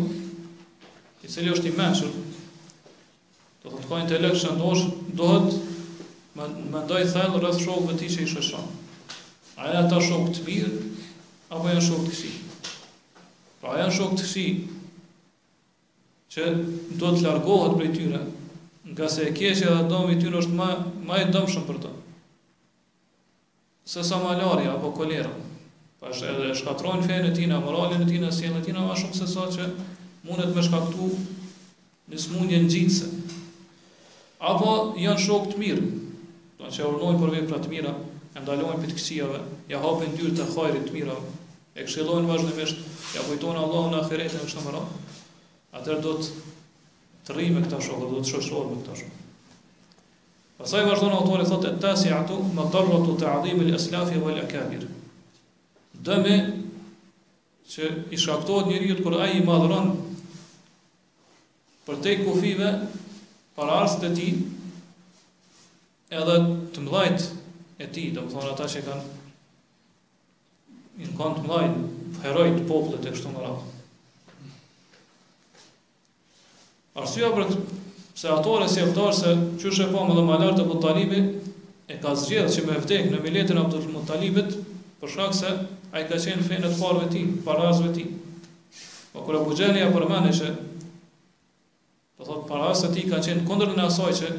[1.23, 2.09] i cili është i mençur
[3.63, 4.85] do të të të lekshë, ndosh
[5.19, 5.53] dohet
[6.37, 8.67] më ndoj thell rreth shokëve ti që i shëshon.
[9.57, 10.73] A e ata shokë të mirë,
[11.49, 12.33] apo janë shokë të kësi?
[13.61, 14.47] Pra janë shokë të kësi,
[16.33, 16.45] që
[17.01, 18.19] do të largohet për tyre,
[18.93, 20.67] nga se e kje që edhe domi tyre është ma,
[21.07, 21.93] ma e domë shumë për të.
[23.87, 25.31] Se sa malaria, apo kolera.
[25.97, 28.97] Pa është edhe shkatrojnë fejnë e tina, moralinë e tina, si e në tina ma
[28.99, 29.71] shumë se sa që
[30.27, 31.09] mundet me shkaktu
[32.11, 33.07] në në gjitëse.
[34.51, 35.87] Apo janë shokë të mirë,
[36.59, 37.91] do të urnojnë për vepra të mira,
[38.33, 41.17] e ndalojnë për të këqijave, ja hapën dyrë të hajrit të mira,
[41.77, 42.79] e këshillojnë vazhdimisht,
[43.13, 44.81] ja kujtojnë Allahun në ahiretën çdo herë.
[45.77, 46.41] Atëherë do të
[47.27, 49.15] të rrimë këta shokë, do të shoqërohemi me këta shokë.
[50.57, 54.87] Pastaj vazhdon autori thotë tasiatu madarratu ta'dhim al-aslaf wal akabir.
[56.07, 56.37] Dëmi
[57.69, 59.91] që i shaktohet njeriu kur ai i madhron
[61.85, 62.71] për te kufive
[63.57, 64.31] para arsit të ti,
[66.15, 66.35] edhe
[66.73, 67.23] të mëllajt
[67.83, 69.09] e ti, do më thonë ata që kanë
[71.03, 71.81] në kanë të mëllajt,
[72.23, 73.73] heroj të e kështu më rafë.
[77.03, 77.51] Arsua për
[78.17, 81.19] se ato e si eftar se që shëpëm edhe malartë të talibi,
[81.93, 84.55] e ka zgjedhë që me vdekë në biletin Abdul Muttalibit,
[85.03, 85.51] për shak se
[85.91, 88.07] a i ka qenë fejnë të parëve ti, parazve ti.
[89.13, 90.49] Po kërë Abu Gjeni e përmeni që,
[92.23, 94.33] po parazve ti ka qenë kondër në asoj që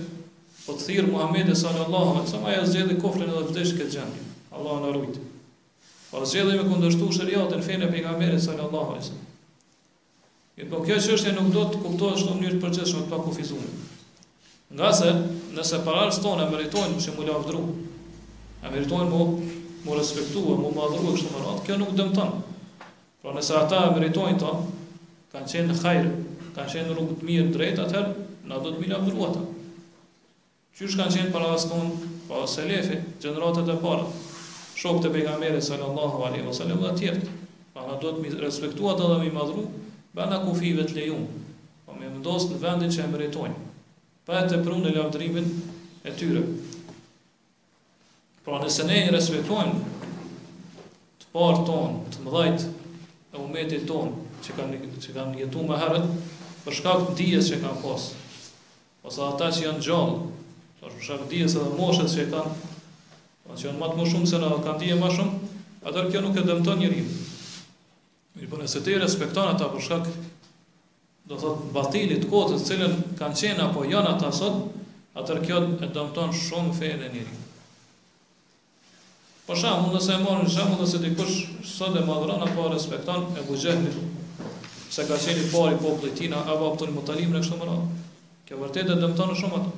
[0.69, 3.95] po të thirë Muhammed e sallë Allah, sa ma ja zgjede kofrën edhe vdesh këtë
[3.95, 5.23] gjendje, Allah në rujtë.
[6.11, 8.91] Po zgjede me kundështu shëriat e në fejnë e për nga mërë e sallë Allah,
[9.07, 9.17] sa.
[10.61, 13.13] I po kjo që është nuk do të kuptohet shtë në mënyrë të përgjeshme të
[13.13, 13.73] pa kufizume.
[14.75, 15.13] Nga se,
[15.57, 17.61] nëse parar së tonë e meritojnë që mu lafdru,
[18.65, 19.25] e meritojnë mu,
[19.87, 22.43] mu respektu, mu madhru e kështë më ratë, kjo nuk dëmëtanë.
[23.23, 24.53] Pra nëse ata e meritojnë ta,
[25.37, 28.91] kanë qenë në kanë qenë në rrugë të mirë drejtë, atëherë, na do të mi
[28.91, 29.58] lafdru atëmë.
[30.79, 31.65] Qysh kanë qenë para as
[32.31, 34.05] pa selefi, gjeneratat e para,
[34.79, 37.33] shokët e pejgamberit sallallahu alaihi wasallam dhe të tjerë.
[37.75, 39.65] Pra na duhet mi respektuat edhe dhe mi madhru,
[40.15, 41.25] bëna kufive të lejuam.
[41.83, 43.75] Po më vendos në vendin që e meritojnë.
[44.29, 45.51] Pa e të prunë në lavdrimin
[46.07, 46.45] e tyre.
[48.47, 49.75] Pra nëse ne i respektojmë
[51.25, 52.73] të parë tonë, të mëdhajtë
[53.35, 56.09] e umetit tonë, që kanë që kanë jetuar më herët,
[56.65, 58.09] për shkak të dijes që kanë pas.
[59.09, 60.37] Ose ata që janë gjallë,
[60.89, 62.51] Pas për shkak dijes edhe moshës që kanë,
[63.45, 65.49] pa po që janë më të shumë se na kanë dije më shumë,
[65.85, 67.17] atë kjo nuk e dëmton njeriu.
[68.39, 70.07] Mirë, por nëse ti respekton ata për shkak
[71.29, 74.63] do thot batili të kotës, të cilën kanë qenë apo janë ata sot,
[75.21, 77.43] atë kjo e dëmton shumë fenë e njeriu.
[79.49, 81.37] Për shembull, nëse e morën shembull nëse dikush
[81.77, 84.17] sot e madhron apo respekton e buxhetin,
[84.89, 88.01] se ka qenë i pari popullit tina apo Abdul Mutalim në kështë të radhë.
[88.49, 89.77] Kjo vërtet e dëmton shumë atë.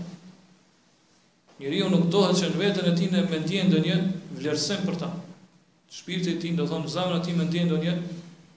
[1.61, 3.97] Njëriju nuk dohet që në vetën e ti në me ndjenë dhe një,
[4.41, 5.09] vlerësim për ta.
[5.93, 7.95] Shpirtit ti në do thonë, zamën e ti me ndjenë dhe një,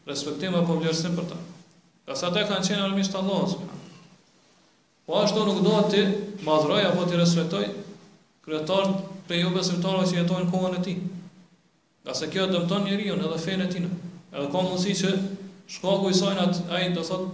[0.07, 1.39] respektim apo vlerësim për ta.
[2.07, 3.57] Ka sa te kanë qenë alëmisht Allah,
[5.07, 6.05] po ashtë do nuk dohet ti
[6.47, 7.65] madhroj apo ti respektoj
[8.45, 10.95] kretartë për ju besimtarëve që jetojnë kohën e ti.
[12.07, 13.91] Ka se kjo dëmton njëriju në edhe fejnë e ti në.
[14.31, 15.11] Edhe ka mundësi që
[15.75, 17.33] shkaku i sajnë atë ajnë do thotë,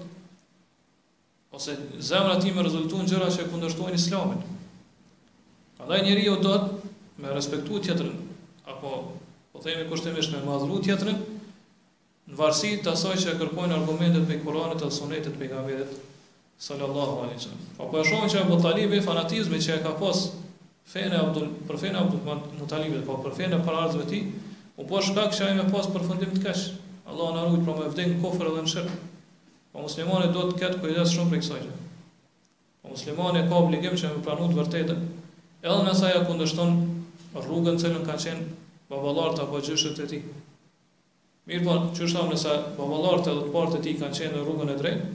[1.59, 1.77] ose
[2.11, 4.43] zemra ti me rezultu në gjëra që e islamin,
[5.79, 8.09] Andaj njeri jo do të me respektu tjetrën
[8.67, 8.89] apo
[9.53, 14.81] po themi kushtimisht me madhru tjetrën në varësi të asaj që kërkojnë argumentet me Koranit
[14.83, 15.77] dhe sunetit të nga
[16.65, 17.61] sallallahu alaihi wasallam.
[17.77, 20.25] Apo po e shohim që Abu Talib fanatizmi që e ka pas
[20.93, 24.25] fenë Abdul për fenë Abdul Mutalibit, po për fenë para ardhmë të tij,
[24.83, 26.65] u po shkak që ai më pas përfundim të kësh.
[27.07, 28.91] Allahu na ruaj për më vdekën kofër edhe në shirk.
[29.71, 31.77] Po muslimani duhet të ketë kujdes shumë për kësaj gjë.
[32.83, 35.07] Po muslimani ka obligim që të pranu të vërtetën,
[35.59, 36.69] Edhe nësa ja kundështon
[37.35, 38.45] rrugën të cilën kanë qenë
[38.91, 40.19] babalar apo gjyshët e ti.
[41.49, 44.43] Mirë po, që është thamë nësa babalar edhe të partë e ti kanë qenë në
[44.45, 45.09] rrugën e drejtë,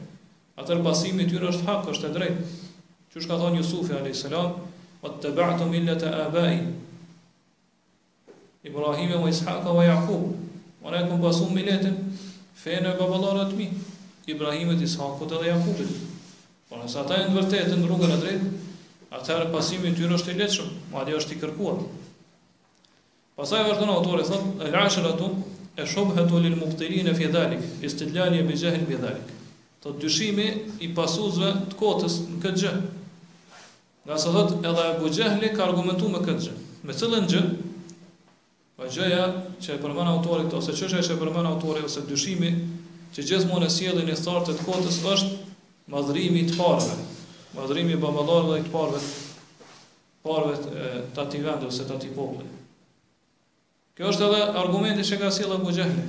[0.60, 2.44] atër pasimit jyre është hakë, është e drejtë.
[3.08, 4.32] Që është ka thonë Jusufi a.s.
[4.36, 4.42] O
[5.04, 6.58] po të bahtu millet e abaj.
[8.68, 10.28] Ibrahim e Ishaqa e Jakub,
[10.84, 11.96] o ne këmë pasu milletin,
[12.64, 13.70] fejnë e babalar mi,
[14.32, 15.96] Ibrahim e Ishaqa e Jakubit.
[16.68, 18.52] Por nësa ta e në vërtetë në rrugën e drejtë,
[19.14, 21.82] atëherë pasimi i tyre është i lehtëshëm, madje është i kërkuar.
[23.38, 25.28] Pastaj vazhdon autori thotë al-ashratu
[25.82, 29.28] e shubhatu lil muqtirin fi e istidlali bi jahl bi dhalik.
[29.82, 30.48] Të dyshimi
[30.80, 32.74] i pasuzve të kotës në këtë gjë.
[34.04, 36.56] Nga sa thotë, edhe Abu Jahli ka argumentuar me këtë gjë.
[36.88, 37.44] Me në gjë?
[38.74, 39.26] pa gjëja
[39.62, 42.48] që e përmend autori ose çështja që e përmend autori ose dyshimi
[43.14, 45.28] që gjithmonë sjellin e thartë të kotës është
[45.94, 46.96] madhrimi të parëve.
[47.54, 48.08] Madhërimi i dhe
[48.58, 48.70] i të
[50.24, 55.70] parve të ati vendë ose të ati Kjo është edhe argumenti që ka sile Abu
[55.76, 56.02] Gjehli.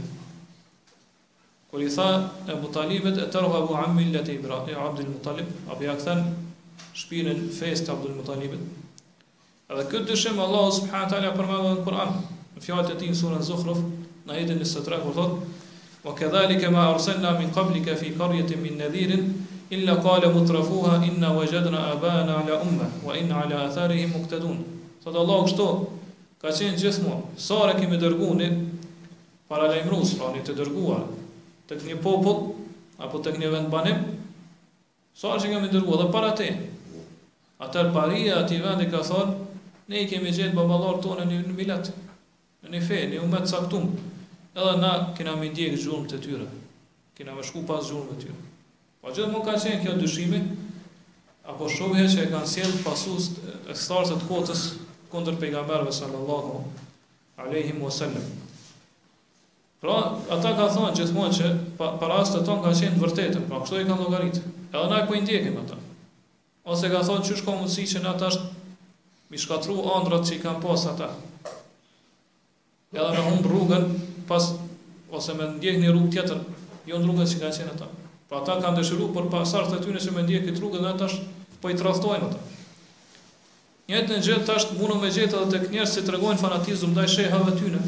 [1.69, 2.05] Kër i tha
[2.47, 5.45] e Abu e tërgë Abu Ammillet e Ibra, e Abdul Mutalib,
[5.83, 6.23] ja këthen
[7.01, 8.63] shpinën fejës të abdul Mutalibet.
[9.69, 12.17] Edhe këtë dëshimë Allah subhanahu taala përmëdhe në Kur'an,
[12.55, 13.83] në fjallët e tij në surën zukhruf,
[14.31, 15.21] në jetën në së të rekur,
[16.05, 19.25] dhe dhe ma dhe min dhe fi dhe min dhe
[19.69, 24.57] illa qala mutrafuha inna wajadna abana ala umma wa inna ala atharihim muqtadun.
[25.03, 25.85] sot allah kështu
[26.39, 28.49] ka qenë gjithmonë sa re kemi dërguani
[29.49, 31.01] para lajmrus pranë të dërguar
[31.67, 32.53] tek një popull
[32.97, 33.99] apo tek një vend banim
[35.13, 36.47] sa re kemi dërguar dhe para te
[37.59, 39.33] atë paria aty vendi ka thon
[39.87, 41.91] ne i kemi gjet baballor tonë në milat
[42.63, 43.93] në një fe në umet saktum
[44.55, 46.47] edhe na kena me ndjek zhurmë të tyre
[47.17, 48.43] kena me shku pas zhurmë të tyre
[49.05, 50.37] Pa po gjithë mund ka qenë kjo dushimi,
[51.45, 53.27] apo shumëhe që e kanë sjellë pasus
[53.69, 54.61] e starës të kotës
[55.11, 56.61] kundër pejgamberve sallallahu
[57.43, 58.23] alaihi wasallam.
[59.77, 59.99] Pra,
[60.33, 63.85] ata ka thonë gjithmonë që pa, pa rastet tonë ka qenë vërtetë, pra kështu i
[63.91, 64.41] kanë llogaritë.
[64.73, 65.77] Edhe na e po i ata.
[66.73, 68.39] Ose ka thonë që ka mundësi që ata tash
[69.29, 71.11] mi shkatru ëndrat që i kanë pas ata.
[72.95, 73.85] Edhe me humb rrugën
[74.31, 74.49] pas
[75.13, 76.41] ose me një rrugë tjetër,
[76.89, 77.91] jo në rrugën që ka qenë ata.
[78.25, 81.17] Pra ata kanë dëshiruar për pasardhës të tyre që më ndjen këtë rrugë dhe tash
[81.63, 82.39] po i tradhtojnë ata.
[83.91, 87.51] Një të njëjtë tash mundu me jetë edhe tek njerëz që tregojnë fanatizëm ndaj shehave
[87.53, 87.81] të tyre,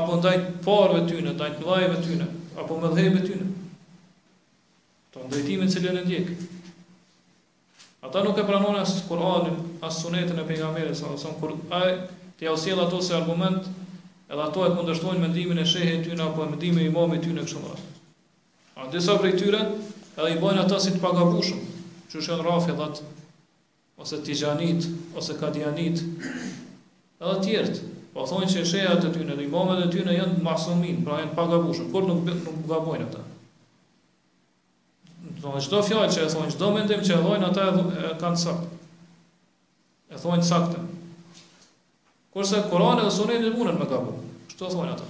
[0.00, 0.32] apo ndaj
[0.66, 2.26] parëve të tyre, ndaj vllajve të tyre,
[2.64, 3.46] apo me dhejve të tyre.
[5.14, 6.34] Të ndëjtimin që lënë ndjek.
[8.10, 11.94] Ata nuk e pranojnë asë Kur'anin, as Sunetën e pejgamberit sa nësëm kur ai
[12.42, 13.62] të jau ato se argument,
[14.28, 17.46] edhe ato e kundërshtojnë mendimin e shehit të tyre apo mendimin e imamit të tyre
[17.46, 17.95] më
[18.76, 19.62] A disa prej tyre
[20.16, 21.60] edhe i bojnë ata si të pagabushëm,
[22.12, 23.00] që shënë rafidat,
[24.04, 24.84] ose Tijanit,
[25.16, 26.02] ose Kadianit,
[27.22, 27.86] edhe tjertë.
[28.16, 31.34] Po thonë që shëja të tyne, dhe i bojnë të tyne jënë masumin, pra jënë
[31.36, 33.24] pagabushëm, kur nuk, nuk gabojnë ata.
[35.40, 37.66] Në të fjallë që e thonë, gjdo mendim që e dojnë ata
[38.04, 38.80] e kanë saktë.
[40.16, 40.84] E thonë saktë.
[42.36, 45.08] Kurse Korane dhe Sunetit unën me gabojnë, që të thonë ata.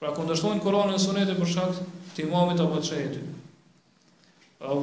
[0.00, 1.86] Pra kundështojnë Korane dhe Sunetit për shaktë,
[2.16, 3.16] të imamit apo të shehit.
[3.16, 3.24] Ëh,
[4.58, 4.76] pra,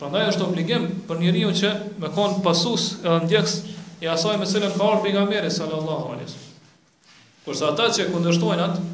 [0.00, 1.72] prandaj është obligim për njeriu që
[2.02, 3.56] me kon pasus edhe ndjeks
[4.04, 7.40] i asaj me cilën ka ardhur pejgamberi sallallahu alajhi wasallam.
[7.46, 8.84] Kurse ata që kundërshtojnë atë,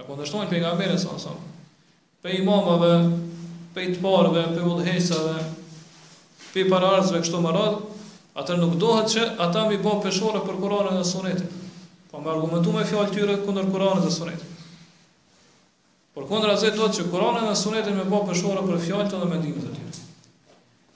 [0.00, 1.50] e kundërshtojnë pejgamberin sallallahu alajhi wasallam.
[2.22, 2.92] Pe imamave,
[3.74, 5.36] pe të parëve, pe udhëheqësave,
[6.54, 7.78] pe parazve këto më radh,
[8.40, 11.60] atë nuk dohet që ata mi bëjnë peshore për Kur'anin dhe Sunetin.
[12.12, 14.51] Po më argumentu me fjalë tyre kundër Kur'anit dhe Sunetit.
[16.12, 19.68] Por kundër asaj thotë që Kurani dhe Suneti më bën peshore për fjalët dhe mendimet
[19.68, 20.00] e tyre.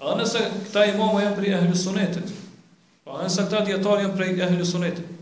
[0.01, 2.33] Edhe nëse këta imamë janë prej ehli sunetit,
[3.07, 5.15] po nëse këta dietarë janë prej ehli sunetit,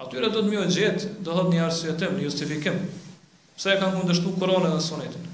[0.00, 2.78] atyre do të më gjet, do thotë një arsye tëm, një justifikim.
[3.58, 5.26] Pse e kanë kundërshtuar Kur'anin dhe Sunetin?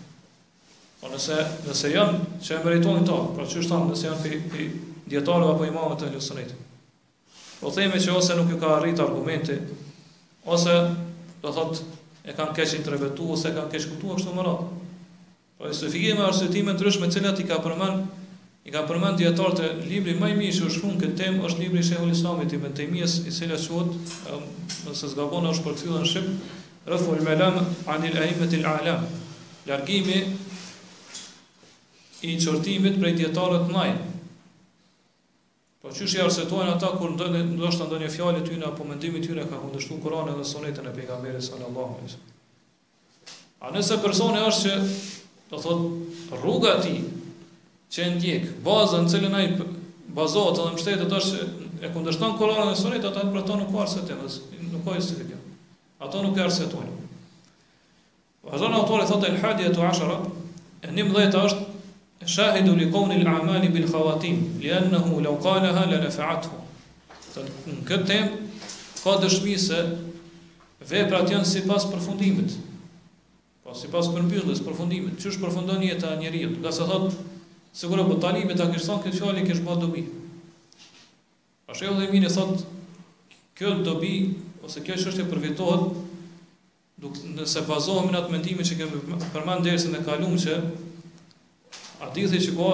[0.98, 1.38] Po nëse
[1.68, 4.66] nëse janë që e meritojnë to, pra çu është nëse janë pe pe
[5.14, 6.66] dietarë apo imamë të ehli sunetit.
[7.62, 9.54] Po themi që ose nuk ju ka arrit argumenti,
[10.50, 10.74] ose
[11.44, 11.86] do thotë
[12.28, 14.64] e kanë keq interpretu ose kanë keq kuptuar kështu më radh.
[15.58, 18.04] Po e sofije me arsyetime ndryshme të cilat i ka përmend
[18.68, 21.62] i ka përmend dietar të libri më i mirë që është në këtë temë është
[21.64, 26.90] libri i Sheikhut Islamit Ibn Taymijes i cili quhet nëse zgabon është përkthyer në shqip
[26.92, 27.58] Rafu'l Malam
[27.94, 29.08] anil al-A'immat al-A'lam
[29.70, 30.20] largimi
[32.28, 34.07] i çortimit prej dietarëve të mëdhenj
[35.78, 39.60] Po çu shi arsetojnë ata kur ndonë ndoshta ndonjë fjalë tyne apo mendimi tyne ka
[39.62, 42.32] kundërshtuar Kur'anin dhe Sunetën e pejgamberit sallallahu alaihi wasallam.
[43.62, 44.78] A nëse personi është që
[45.52, 46.96] do thot rruga e
[47.94, 49.44] që ndjek, bazën në cilën ai
[50.18, 53.86] bazohet dhe mbështetet është që e kundërshton Kur'anin dhe Sunetën, ata për to nuk ka
[53.86, 55.38] arsye nuk ka justifikim.
[56.02, 56.90] Ato nuk e arsetojnë.
[58.50, 60.18] Vazhdon autori thotë el hadiyatu ashara,
[60.82, 61.77] e 11 është
[62.26, 66.50] shahidu li kovni lë bil khawatim, li anëhu lë ukaleha la nefaatu.
[67.36, 68.30] Në këtë temë,
[69.04, 69.78] ka dëshmi se
[70.88, 72.56] veprat janë si pas përfundimit,
[73.62, 77.12] pa po, sipas përmbylljes përfundimit, që është përfundon jeta e njeriu nga se thot,
[77.72, 80.04] se kërë për po talimit të kështë thonë, këtë fjallë kështë dobi.
[81.68, 82.66] A shë dhe mirë e thotë,
[83.58, 84.14] kjo dobi,
[84.64, 86.04] ose kjo që është e përvitohet,
[87.38, 89.02] nëse bazohëm në atë mendimi që kemë
[89.36, 90.56] përmanë dhe e kalumë që
[91.98, 92.66] Hadithi që, ka,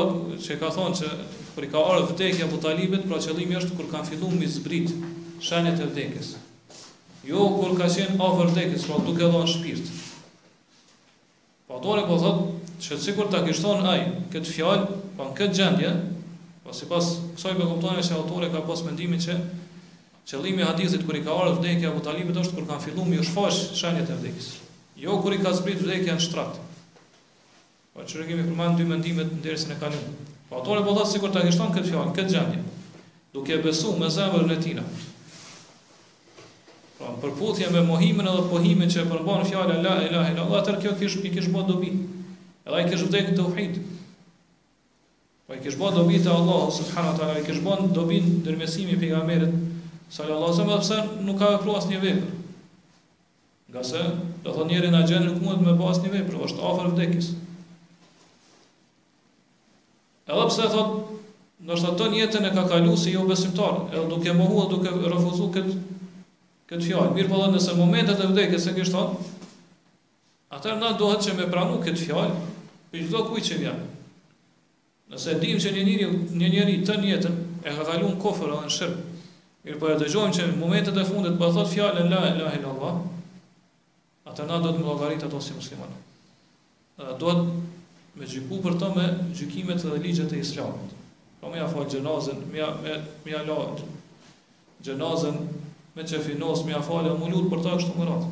[0.45, 1.11] që ka thonë që
[1.55, 4.91] kër i ka arë vdekja bu talibit, pra qëllimi është kër kanë filluar mi zbrit
[5.47, 6.33] shenjët e vdekjes.
[7.25, 9.89] Jo kër ka qenë a vdekjes, pra duke dhënë në shpirt.
[11.68, 14.05] Pa po dore po thotë që të sikur të kishton ai
[14.35, 15.95] këtë fjallë, pa po në këtë gjendje,
[16.66, 19.39] pa po sipas pas kësoj për se që ka pas mendimi që
[20.29, 23.33] qëllimi hadithit kër i ka arë vdekja bu talibit është kër kanë filluar mi është
[23.33, 24.53] fash e vdekjes.
[25.01, 26.61] Jo kur i ka zbrit vdekja në shtrat.
[27.95, 30.15] Po që kemi përmban dy mendime të ndërsën e kaluar.
[30.51, 32.63] Po autori po thotë sikur ta ngjiston këtë fjalë, këtë gjendje.
[33.37, 34.81] Duke e besuar me zemrën e tij.
[36.99, 40.81] Po përputhje me mohimin edhe pohimin që e përmban fjala la ilaha illa allah, atëherë
[40.87, 41.93] kjo kish pikë kish bëu dobi.
[42.65, 43.69] Edhe ai kish vdekur te
[45.47, 48.99] Po ai kish bëu dobi te Allah subhanahu wa taala, ai kish bën dobi ndërmesimi
[48.99, 49.55] pejgamberit
[50.11, 52.43] sallallahu alaihi wasallam, pse nuk ka vepruar asnjë vepër.
[53.75, 54.05] Gase
[54.43, 57.33] do thonë njëri na gjën nuk mund të më bëjë asnjë vepër, është afër vdekjes.
[60.27, 60.93] Edhe pse thot,
[61.61, 65.51] ndoshta ton jetën e ka kalu si jo besimtar, edhe duke mohu edhe duke refuzuar
[65.57, 65.75] këtë
[66.72, 67.11] këtë fjalë.
[67.16, 69.03] Mirë po, nëse momentet e vdekjes se kështu,
[70.57, 72.39] atëherë na duhet që me pranu këtë fjalë
[72.95, 73.83] për çdo kujt që vjen.
[75.12, 76.09] Nëse dim që një njeri,
[76.41, 77.37] një njeri të njetën
[77.68, 79.07] e ka kalu në kofër edhe në shërbë,
[79.68, 82.33] mirë po e dëgjojmë që në momentet e fundit për po thot fjalën la, la,
[82.41, 82.97] la, la, la,
[84.33, 85.93] atër na do të më logaritë ato si musliman.
[87.20, 87.53] Do të
[88.19, 89.05] me gjyku për to me
[89.35, 90.91] gjykimet dhe ligjet e islamit.
[91.41, 92.93] Pra me ja falë gjenazën, me ja, me,
[93.25, 93.57] me ja la
[94.87, 95.39] gjenazën,
[95.97, 98.31] me që finos, me ja falë e mulut për ta është të mëratë.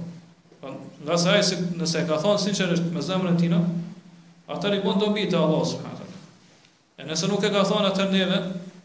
[0.62, 3.58] Pra, po, nga se ajë, nëse ka thonë sinqerisht me zemrën tina,
[4.54, 6.14] atër i bon do e Allah së përhatër.
[7.02, 8.38] E nëse nuk e ka thonë atër neve,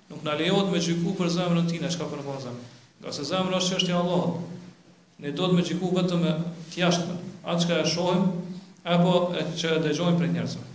[0.10, 2.78] nuk në lejot me gjyku për zemrën tina, që ka për në bon zemrën.
[3.04, 4.40] Nga se zemrë është që është i Allah,
[5.22, 6.34] ne do të me gjyku vetëm e
[6.74, 7.20] tjashtëme,
[7.54, 8.26] atë që ka e shohim,
[8.88, 10.66] apo e që e dëgjojmë për njerëzëve.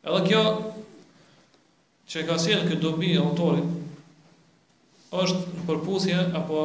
[0.00, 0.42] Edhe kjo
[2.08, 3.66] që ka sjellë këtë dobi autorit
[5.20, 6.62] është në përputhje apo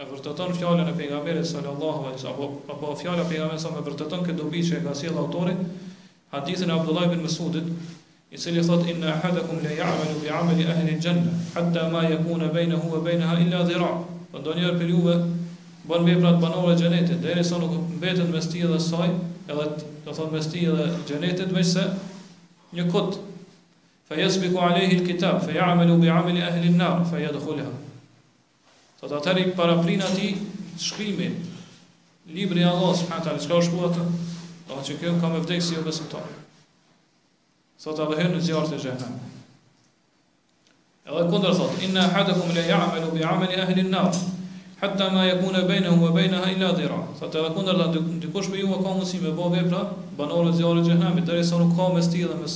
[0.00, 4.26] e vërteton fjalën e pejgamberit sallallahu alaihi apo apo fjala e pejgamberit sa më vërteton
[4.26, 5.54] këtë dobi që ka sjellë autori
[6.34, 7.70] hadithin e Abdullah ibn Mesudit
[8.28, 12.92] i cili thot inna ahadakum la ya'malu bi 'amali ahli al-janna hatta ma yakuna baynahu
[12.96, 15.16] wa baynaha illa dhira' do po të ndonjëherë për juve
[15.88, 19.08] bën veprat banorëve të xhenetit derisa nuk mbetet mes ti dhe saj
[19.48, 19.66] edhe
[20.04, 21.88] do thot mes ti dhe xhenetit veçse
[22.76, 23.16] një kut
[24.08, 27.32] fa yasbiqu alayhi alehi il kitab fa ja amelu bi ameli ahlin nar fa ja
[27.34, 27.66] dhe khulja
[29.00, 30.04] të të para prina
[30.78, 31.30] shkrimi
[32.36, 34.04] libri Allah së përhatar taala çka u shkua të
[34.68, 36.04] të që kjo ka me vdekë si jo besë
[37.80, 39.14] Sot të në zjarrin e gjehen
[41.08, 44.20] edhe kunder të inna të la ya'malu të të të të të
[44.80, 46.98] hatta ma yakuna baynahu wa baynaha illa dhira.
[47.18, 49.80] Sa të kundër la dikush me ju ka mundësi me bë vepra
[50.16, 52.54] banorë zjarrit xhenamit, derisa nuk ka mes ti dhe mes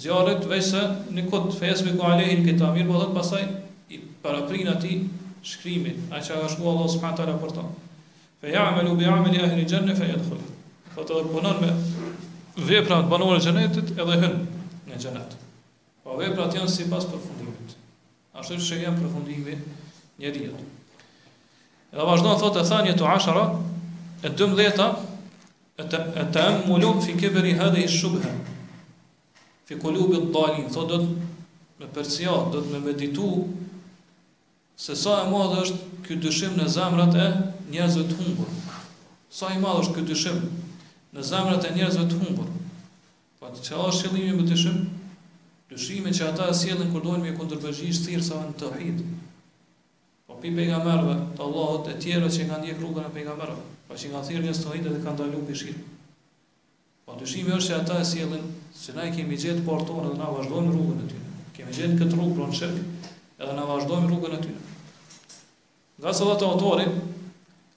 [0.00, 0.80] zjarrit veçse
[1.12, 2.72] në kod fesmi ku alehi kitab.
[2.76, 3.42] Mir po thot pastaj
[3.92, 5.04] i paraprin atij
[5.46, 7.64] shkrimin, ai çka ka shkuar Allah subhanahu taala për to.
[8.40, 10.40] Fa ya'malu bi 'amali ahli al-janna fa yadkhul.
[10.96, 11.70] Sa të punon me
[12.70, 14.34] vepra të banorëve të xhenetit edhe hyn
[14.88, 15.30] në xhenet.
[16.04, 17.76] Po veprat janë sipas përfundimit.
[18.36, 19.60] Ashtu që janë përfundimi
[20.18, 20.56] njeriu.
[21.94, 23.42] Edhe vazhdojnë thotë e thanje të ashara,
[24.26, 24.86] e 12
[25.86, 28.30] e të em mullu fi kiberi hedhe i shubhe,
[29.68, 31.26] fi kullu të dalin, thotë do të
[31.82, 33.28] me përcija, do të me meditu,
[34.86, 37.28] se sa e madhë është këtë dëshim në zamrat e
[37.74, 38.50] njerëzve të humbur.
[39.36, 40.42] Sa e madhë është këtë dëshim
[41.16, 42.50] në zamrat e njerëzve të humbur.
[43.40, 44.82] Po të që është qëllimi më dëshim,
[45.72, 49.08] dëshime që ata e kur kërdojnë me kondërbëgjish thirë sa në të hidë.
[50.26, 54.08] Po pi pejgamberve, të Allahut e tjerët që kanë ndjek rrugën e pejgamberëve, pa që
[54.14, 55.76] kanë thirrje stoide dhe kanë dalë pishin.
[57.06, 58.48] Po dyshimi është se ata e sjellin
[58.78, 61.26] se na i kemi gjetë portën po dhe na vazhdojmë rrugën e tyre.
[61.58, 64.72] Kemë gjetë këtë rrugë pron shirk edhe na vazhdojmë rrugën e tyre.
[66.00, 66.86] Nga sa vetë autori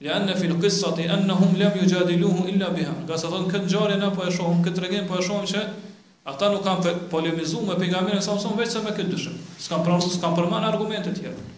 [0.00, 2.94] Lian në fil kisati enhum lam yujadiluhu illa biha.
[3.04, 5.60] Nga sa thon këtë ngjarje na po e shohim, këtë tregim po e shohim se
[6.32, 9.36] ata nuk kanë po polemizuar me pejgamberin sa më shumë me këtë dyshim.
[9.66, 11.49] S'kan pranuar, s'kan përmend argumente të tjera.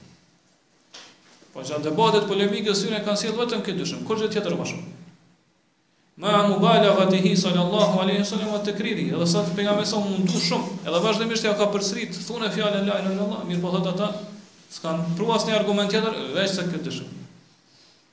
[1.53, 4.67] Po që në debatet polemikës syne kanë si vetëm këtë dyshëm, kur që tjetër më
[4.71, 4.99] shumë.
[6.23, 10.39] Ma më gala gëtihi sallallahu alaihi sallam të kriri, edhe sa të pinga meso mundu
[10.41, 14.09] shumë, edhe vazhdimisht ja ka përsrit, thune fjale la ilu ilu mirë po thot ata,
[14.75, 17.11] s'kan pru një argument tjetër, veç se këtë dyshëm.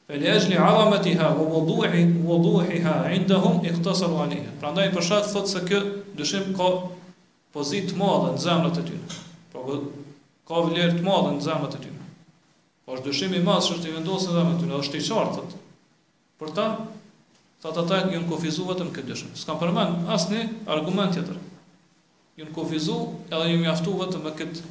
[0.10, 4.50] E li eshli i ha, u voduhi, u voduhi ha, inda hum, i këtësër valihi.
[4.60, 4.92] Pra ndaj
[5.32, 5.80] thot se kjo
[6.18, 6.70] dyshim ka
[7.54, 9.22] pozit të në e tyre.
[9.54, 9.62] Pra,
[10.50, 11.94] ka vlerë të në e tyre.
[12.90, 15.42] Po është dëshimi i madh që është i vendosur edhe aty, është i qartë.
[16.42, 16.64] Për ta
[17.62, 19.34] ta ta janë konfuzuar vetëm këtë dëshmë.
[19.38, 21.38] S'kam përmend asnjë argument tjetër.
[22.42, 24.66] Janë konfuzuar edhe ju mjaftu vetëm me këtë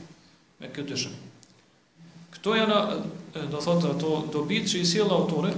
[0.65, 1.15] me këtë dëshmë.
[2.35, 2.81] Kto janë
[3.55, 5.55] do thotë ato dobit që i sjell autori,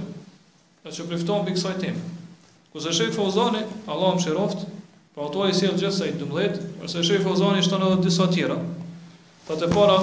[0.85, 2.07] ta që pritëm pikë kësaj temë.
[2.71, 4.67] Ku se shef Fozani, Allahu mëshiroft,
[5.15, 8.61] po ato i sjell gjithsej 12, ose shef Fozani shton edhe disa tjera.
[9.49, 9.97] Për të para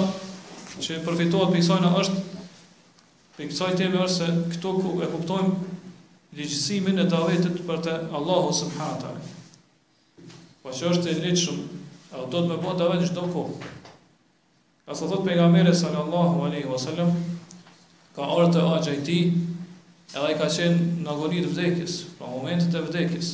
[0.83, 2.27] që përfitohet pikësojna është
[3.39, 5.67] Për në kësaj teme është se këto ku e kuptojmë
[6.37, 8.65] Ligjësimin e davetit për të Allahu së
[10.63, 11.63] Po që është e rritë shumë
[12.11, 13.69] E do të me bo davet në shdo kohë.
[14.87, 17.07] Ka së thotë pegamere sërë Allahu a.s.
[18.15, 19.19] Ka orë të ajajti
[20.17, 23.31] Edhe i ka qenë në agonit vdekis Pra momentit e vdekis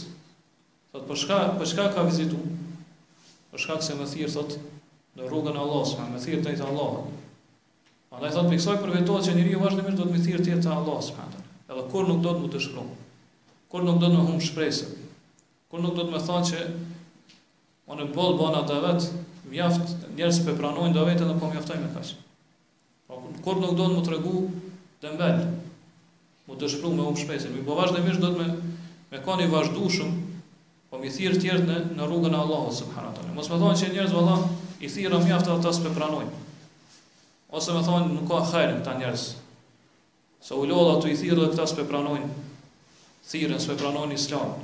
[0.94, 2.38] Thotë përshka, përshka ka vizitu
[3.50, 4.62] Përshka këse më thirë thotë
[5.18, 7.14] Në rrugën Allah së më më thirë të i të Allahu
[8.16, 11.42] Andaj thot fiksoj për vetot që njeriu vazhdimisht do të thirrë tjetër te Allahu subhanahu.
[11.72, 13.00] Edhe kur nuk do të më të shkruaj.
[13.74, 14.94] Kur nuk do të më humb shpresën.
[15.72, 16.62] Kur nuk do të më thonë se
[17.92, 19.08] unë e boll bona të vet,
[19.50, 22.14] mjaft njerëz që pranojnë do vetë apo mjaftoj me tash.
[23.08, 24.46] Po kur nuk do të më tregu
[25.04, 25.36] të mbaj.
[26.48, 27.52] Mu të shkruaj me humb shpresën.
[27.58, 28.48] Mi po vazhdimisht do të më
[29.12, 30.16] me kani vazhdueshëm
[30.90, 33.28] po mi thirr tjetër në rrugën e Allahut subhanahu.
[33.36, 36.45] Mos më thonë se njerëz vallahi i thirrën mjaft ata që pranojnë.
[37.54, 39.26] Ose me thonë, nuk ka kajrë në këta njerës.
[40.46, 42.30] Se u lodha të i thirë dhe këta s'pe pranojnë
[43.30, 44.56] thirën, s'pe pranojnë islam.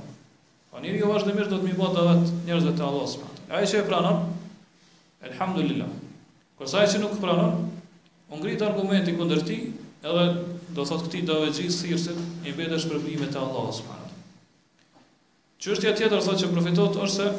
[0.70, 2.86] Pa po njëri jo vazhë dhe mirë do të mi bëtë dhe vetë njerëzve të
[2.88, 3.30] Allah s'ma.
[3.52, 4.22] A i që e pranon,
[5.30, 5.94] elhamdulillah.
[6.60, 7.66] Kërsa i që nuk pranon,
[8.32, 9.60] unë gritë argumenti këndër ti,
[10.02, 10.26] edhe
[10.78, 13.98] do thotë këti dhe gjithë thirësit, i bedë shpërbime të Allah s'ma.
[15.62, 17.34] Qështja tjetër, thotë që profitot, është se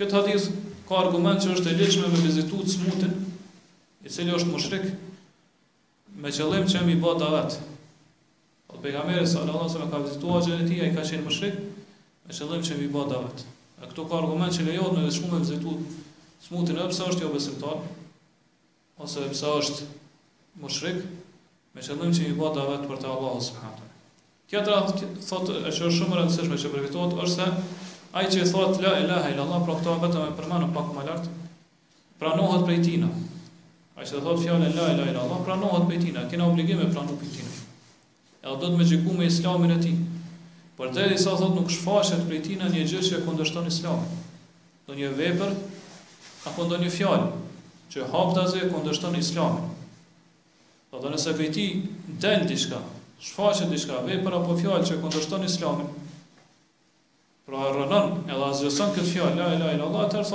[0.00, 0.50] këtë hadith
[0.88, 3.14] ka argument që është e lichme me vizitu të smutin,
[4.08, 4.84] i cili është mushrik
[6.24, 7.58] me qëllim që mi bota vetë.
[8.72, 11.58] Po pejgamberi sallallahu alajhi wasallam ka vizituar xhenetin e tij, ai ka qenë mushrik
[12.24, 13.44] me qëllim që mi bota vetë.
[13.82, 15.74] A këto ka argument që lejohet në shumë me vizitu
[16.46, 17.84] smutin e pse është jo besimtar
[19.04, 19.88] ose pse është
[20.64, 21.04] mushrik
[21.76, 23.94] me qëllim që mi bota vetë për të Allahu subhanahu
[24.48, 27.50] Kjo tra thot e që është shumë e rëndësishme që përfitohet është se
[28.22, 31.26] ai që thot la ilaha illallah, pra këto vetëm e përmendën pak më lart,
[32.18, 33.10] pranohet prej tina.
[33.98, 37.16] A që dhe thotë fjallën la, la, la, la, pranohet për tina, kena obligime pranu
[37.18, 37.48] për tina.
[38.38, 39.90] E a do të me gjiku me islamin e ti.
[40.78, 44.22] Për të sa thotë nuk shfashet për tina një gjithë që e kondështon islamin.
[44.86, 45.56] Do një vepër,
[46.46, 47.42] apo ndo një fjallë,
[47.90, 49.66] që hapë të zë e kondështon islamin.
[50.92, 51.66] Dhe dhe nëse për ti
[52.22, 52.78] del të shka,
[53.32, 55.90] shfashet të shka, vepër apo fjallë që e kondështon islamin,
[57.50, 60.26] pra rënën edhe azgjëson këtë fjallë, la, la, la, la, la, la,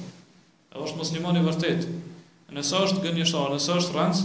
[0.72, 1.86] Ai është musliman i vërtet.
[2.56, 4.24] Nëse është gënjeshtar, nëse është rënc,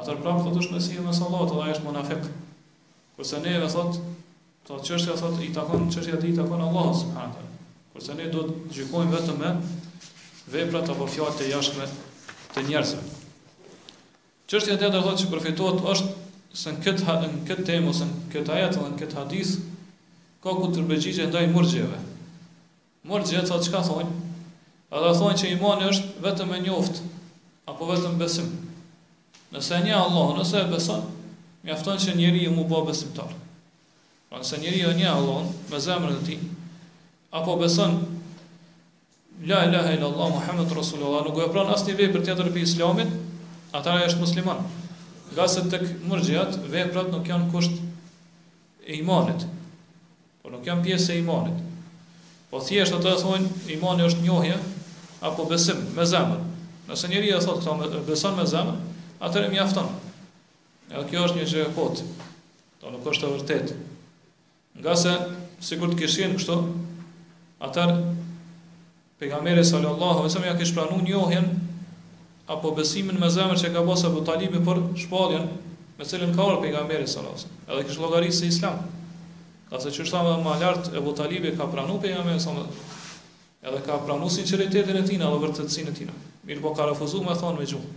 [0.00, 2.28] atëra prapë thotë është me sill dhe me sallat, ai është munafik.
[3.16, 4.08] Kurse ne e thotë
[4.68, 7.44] Ta çështja thot i takon çështja ti takon Allahu subhanahu
[7.92, 9.52] Kurse ne do të gjykojmë vetëm me
[10.54, 11.86] veprat apo fjalët e jashtme
[12.52, 13.00] të njerëzve.
[14.52, 16.12] Çështja e tetë thotë që përfitohet është
[16.64, 19.54] se në këtë në këtë temë ose në këtë ayat ose në këtë hadith
[20.44, 22.02] ka ku të përgjigjesh ndaj murxheve.
[23.08, 24.14] Murxhet thotë çka thonë?
[24.92, 27.00] Ata thonë që imani është vetëm e njoft
[27.72, 28.52] apo vetëm besim.
[29.54, 31.08] Nëse e njeh Allahun, nëse e beson,
[31.64, 33.38] mjafton që njeriu mund të besimtar.
[34.28, 36.34] Pra nëse njëri e një Allahon, me zemrën e ti,
[37.32, 37.94] apo besën,
[39.48, 42.60] la ilaha ila Allah, Muhammed Rasulullah, nuk e pranë asë një vej për tjetër për
[42.66, 43.14] islamit,
[43.78, 44.60] atëra e është musliman.
[45.38, 45.80] Gaset të
[46.12, 47.80] mërgjat, vej nuk janë kusht
[48.84, 49.46] e imanit,
[50.42, 51.64] po nuk janë pjesë e imanit.
[52.52, 54.60] Po thjesht atë e thonë, imani është njohje,
[55.28, 56.44] apo besim, me zemrën.
[56.88, 58.88] Nëse njëri e thotë këta besan me zemrën,
[59.24, 59.88] atër e mjafton.
[59.88, 61.04] aftan.
[61.06, 62.08] E kjo është një që e kotë,
[62.82, 63.84] ta nuk është e vërtetë.
[64.78, 65.12] Nga se,
[65.64, 66.56] si kur të kishin kështu,
[67.66, 67.92] atër,
[69.18, 71.48] pegamere sallallahu, e se me ja kish pranu njohjen,
[72.46, 75.48] apo besimin me zemër që ka bësë e talibi për shpalljen,
[75.98, 78.78] me cilin ka orë pegamere sallallahu, edhe kish llogarisë se islam.
[79.68, 82.86] Ka se që shtamë dhe ma lartë, e bu talibi ka pranu pejgamberin sallallahu,
[83.68, 86.14] edhe ka pranu si qëritetin e tina, dhe vërtëtësin e tina.
[86.48, 87.90] Mirë po ka refuzu me thonë me gjuhë.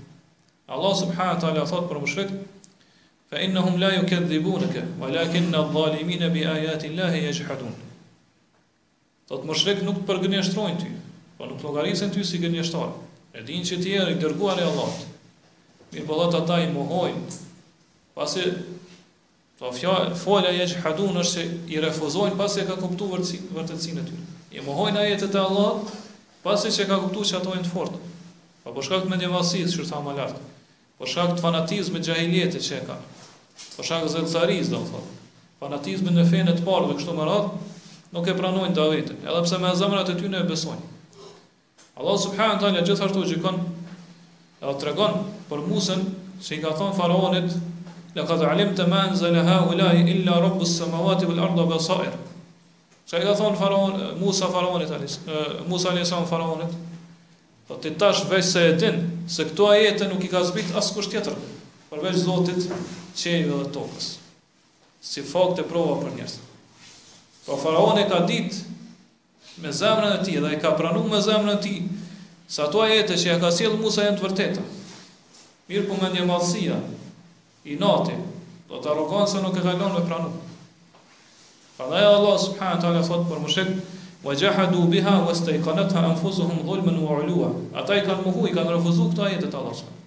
[0.71, 2.41] Allah subhanët ala thotë për më shvetë,
[3.31, 7.71] fa innahum la yukadhibunaka walakin adh-dhalimin bi ayati llahi yajhadun
[9.29, 10.89] do të mëshrek nuk të përgënjeshtrojnë ty
[11.37, 12.89] po nuk llogarisen ty si gënjeshtar
[13.31, 17.39] e dinë që ti je i dërguar i Allahut mirë po ata i mohojnë
[18.19, 18.51] pasi
[19.61, 23.21] Po fjala e jhadun është se i refuzojnë pasi e ka kuptuar
[23.53, 25.91] vërtetësinë e I mohojnë ajetet e Allahut
[26.41, 27.99] pasi që ka kuptuar se ato janë të fortë.
[28.63, 30.41] Po për shkak të mendjevallësisë që tha lart.
[30.97, 32.97] Për shkak të fanatizmit që ka.
[33.77, 35.19] Po shaka zë të sariz, do më thotë
[35.61, 37.65] Fanatizmi në fenë të parë dhe kështu më radhë,
[38.15, 40.87] nuk e pranojnë Davidin, edhe pse me e zemrat e ty në e besojnë.
[42.01, 43.59] Allah subhanahu të një gjithashtu gjikon,
[44.63, 45.19] edhe të regon
[45.51, 46.01] për musën,
[46.41, 47.53] që i ka thonë faraonit,
[48.15, 48.89] le ka dhe alim të
[50.15, 52.19] illa robës së mavati vë lardo besajrë.
[53.11, 55.19] Që i ka thonë faraon, musa faraonit, alis,
[55.69, 60.09] musa një samë faraonit, dhe po të tash vej se e din, se këto ajete
[60.09, 61.09] nuk i ka zbrit asë tjetër.
[61.13, 61.57] tjetërë
[61.91, 62.65] përveç Zotit,
[63.19, 64.05] qenjëve dhe tokës,
[65.03, 66.35] si fakt e prova për njerës.
[67.43, 71.57] Po faraon e ka ditë me zemrën e tij dhe e ka pranuar me zemrën
[71.57, 71.81] e tij
[72.47, 74.63] se ato ajete që ja ka sjell Musa janë të vërteta.
[75.67, 76.77] Mirë po një malsia,
[77.67, 78.15] i nati,
[78.71, 80.31] do të arrogon se nuk e ka lënë me pranu.
[81.77, 83.71] Prandaj Allah subhanahu wa taala thotë për mushrik
[84.23, 87.51] wa jahadu biha wastaiqanatha anfusuhum dhulman wa ulua.
[87.75, 89.97] Ata i kanë mohu, i kanë refuzuar këto ajete të Allahut.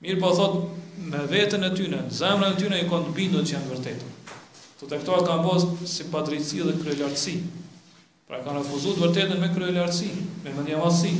[0.00, 0.54] Mirë po thot
[1.12, 4.06] me veten e tyre, zemrën e tyre i kanë bindur se janë vërtetë.
[4.80, 7.34] Të të këto kanë bos si padrejsi dhe kryelartësi.
[8.30, 10.08] Pra kanë refuzuar vërtetën me kryelartësi,
[10.46, 11.10] me mendjevësi.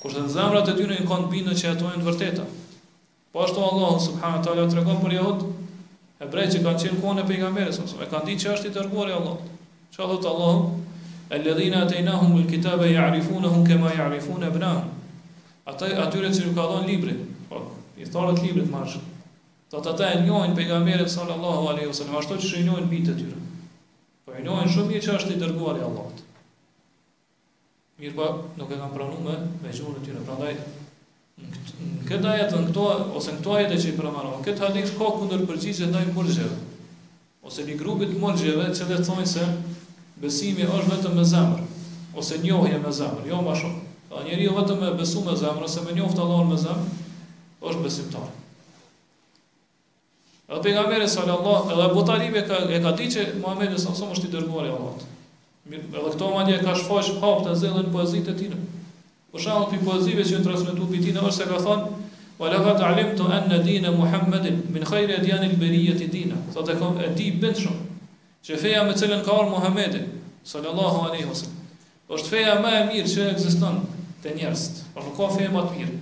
[0.00, 2.46] Kur të zemrat e tyre i kanë bindur që ato janë të vërteta.
[3.34, 5.44] Po ashtu Allah subhanahu wa taala tregon për jehud,
[6.24, 8.74] e bëj që kanë qenë kohën e pejgamberit, ose e kanë ditë që është i
[8.78, 9.52] dërguar i Allahut.
[9.92, 10.62] Çfarë thot Allah?
[11.36, 14.88] Alladhina atainahumul kitaba ya'rifunahum kama ya'rifuna abna'ahum.
[15.68, 17.20] Ata atyre që u ka dhënë librin,
[18.00, 18.98] i thonë të librit marsh.
[19.72, 23.16] Do të ata e njohin pejgamberin sallallahu alaihi wasallam ashtu si e njohin bitë të
[23.20, 23.40] tyre.
[24.26, 26.20] Po e njohin shumë mirë që është i dërguar i Allahut.
[28.00, 28.28] Mirpo
[28.58, 30.24] nuk e kanë pranuar me me gjuhën e tyre.
[30.28, 30.56] Prandaj
[32.08, 32.86] këta ato këto
[33.20, 36.48] ose këto ato që i pranuan, këta ato nis kokë kundër përgjigjes ndaj kurzhë.
[37.48, 39.46] Ose li grupi të mundjeve që le thonë se
[40.22, 41.68] besimi është vetëm me zemër
[42.20, 43.78] ose njohje me zemër, jo më shumë.
[44.12, 46.98] Ka njeriu vetëm me besim me zemër ose me njoftë Allahun me zemër
[47.70, 48.26] është besimtar.
[50.50, 54.18] Edhe pejgamberi sallallahu alaihi edhe Abu e ka e ka ditë se Muhamedi sallallahu alaihi
[54.18, 55.02] është i dërguari i Allahut.
[55.72, 58.54] Edhe këto madje ka shfaq hapë të zellën poezitë e tij.
[59.32, 62.00] Për shembull, pi poezive që transmetuan pi tij është se ka thonë
[62.38, 66.34] Wa laqad alimtu anna din Muhammadin min khayri adyan al-bariyyah dina.
[66.52, 67.88] Sot e kam e di shumë
[68.44, 70.00] që feja me cilën ka ardhur Muhamedi
[70.44, 71.60] sallallahu alaihi wasallam
[72.16, 73.76] është feja më e mirë që ekziston
[74.22, 74.82] te njerëzit.
[74.94, 76.00] Po nuk ka fe më të mirë.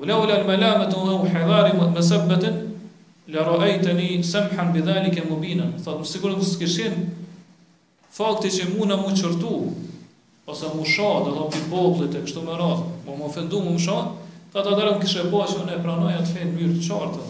[0.00, 2.76] Ulaula al-malamatu wa hadari wa masabatan
[3.28, 4.80] la ra'aytani samhan bi
[5.28, 5.72] mubina.
[5.80, 7.16] Sa do sigurisht të kishin
[8.12, 9.72] fakti që mua na më çortu
[10.46, 13.78] ose më shoh do të thonë popullit e kështu me radh, po më ofendu më
[13.82, 14.04] shoh,
[14.52, 17.22] ta do të dalim kishë bashkë në pranoj atë fen mbyr të çortë.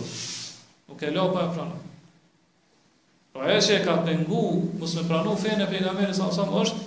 [0.90, 1.78] Nuk e lë pa e pranoj.
[3.32, 3.94] Po ai se ka
[4.26, 6.80] mos më pranoj fen e pejgamberit sa sa është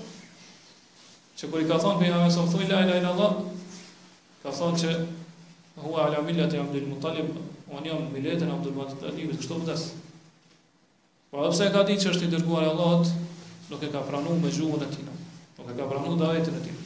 [1.39, 3.33] që kur i ka thonë pejgamberit sa thoi la ilaha illallah
[4.43, 4.89] ka thonë që
[5.83, 7.29] hua ala millet e Abdul Muttalib,
[7.71, 9.85] unë jam millet e Abdul Muttalib, kështu vdes.
[11.31, 13.05] Por edhe pse ka ditë që është i dërguar Allahut,
[13.69, 15.05] nuk e ka pranuar me gjuhën e tij.
[15.59, 16.77] Nuk e ka pranuar dajetin e tij.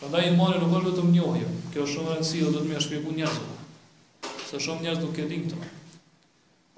[0.00, 1.46] Prandaj i mori nuk është vetëm njohje.
[1.72, 3.46] Kjo është shumë rëndësi dhe do të më shpjegoj njerëzve.
[4.48, 5.56] Se shumë njerëz nuk e dinë këtë.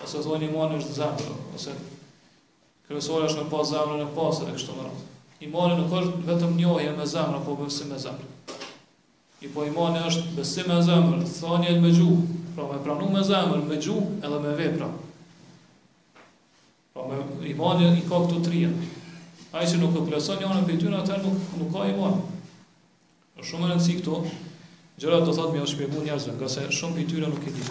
[0.05, 1.73] Ose thonë imani është zemër, ose
[2.89, 4.73] kryesore është në pas zemrën e pasër e kështu
[9.41, 12.25] i po imani është besim me zemër, thanjen me gjuhë,
[12.57, 14.89] pra me pranu me zemër, me gjuhë edhe me vepra.
[16.93, 18.69] Pra me imani i ka këtu trija.
[19.57, 22.21] Ai që nuk e plëson një anën për tyra, atër nuk, nuk ka imani.
[23.39, 23.99] Në shumë në nësi
[25.01, 27.63] gjërat do thotë me është shpjegu njerëzve, nga se shumë për tyra nuk e di.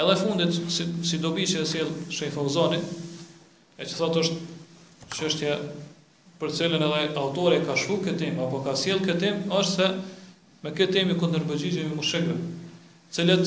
[0.00, 2.78] Edhe fundit, si, si dobi që e si e shefa uzani,
[3.76, 4.38] e që thotë është
[5.12, 5.50] që është
[6.40, 9.88] për cilën edhe autore ka shku këtim, apo ka sjell këtim, është se
[10.60, 12.36] me këtë temë kundër bëgjigjeve mushrikëve,
[13.16, 13.46] cilët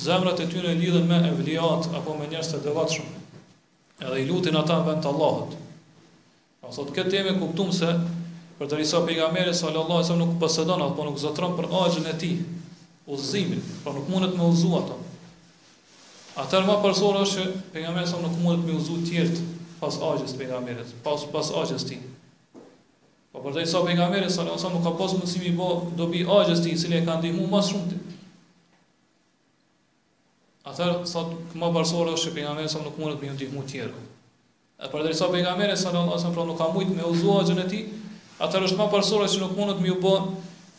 [0.00, 3.10] zemrat e tyre lidhen me evliat apo me njerëz të devotshëm.
[4.00, 5.54] Edhe i lutin ata në vend të Allahut.
[6.60, 7.90] Po sot këtë temë kuptum se
[8.58, 12.16] për të risa pejgamberi sallallahu alajhi wasallam nuk posedon apo nuk zotron për agjën e
[12.20, 12.36] tij,
[13.08, 14.98] udhëzimin, po nuk mundet me udhëzu ato.
[16.44, 19.50] Atëherë më parsorë është që pejgamberi sa nuk mundet me udhëzu të tjerë
[19.80, 22.02] pas agjës pejgamberit, pas pas agjës tij.
[23.32, 25.66] Po për të isa për nga meri, sa nësa më ka posë mësimi bo
[25.98, 27.98] dobi ajës ti, sile e ka ndihmu mas shumë ti.
[30.70, 33.36] Atër, sa të këma barësore është që për nga meri, sa nuk mundet me ju
[33.36, 34.02] ndihmu tjerë.
[34.82, 37.36] E për të isa për nga meri, sa nësa pra nuk ka mujtë me uzu
[37.38, 37.82] ajën e ti,
[38.42, 40.14] atër është ma barësore që nuk mundet me ju bo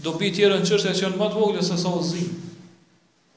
[0.09, 2.25] dobi tjerë në qështë që janë më të voglë se sa uzi.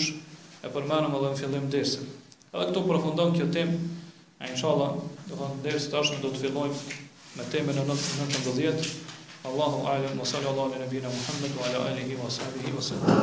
[0.64, 2.04] e përmenëm edhe në fillim desën.
[2.54, 3.74] Edhe këtu përfundon kjo tem,
[4.40, 4.96] e inshallah,
[5.28, 6.80] do të ndërës të ashtë do të fillojmë
[7.36, 8.94] me temën e nëtë nëtë nëtë dhjetë,
[9.50, 13.22] Allahu alem, wa sallallahu ala nëbina Muhammed, wa a'lehi wa sahbihi wa sallam.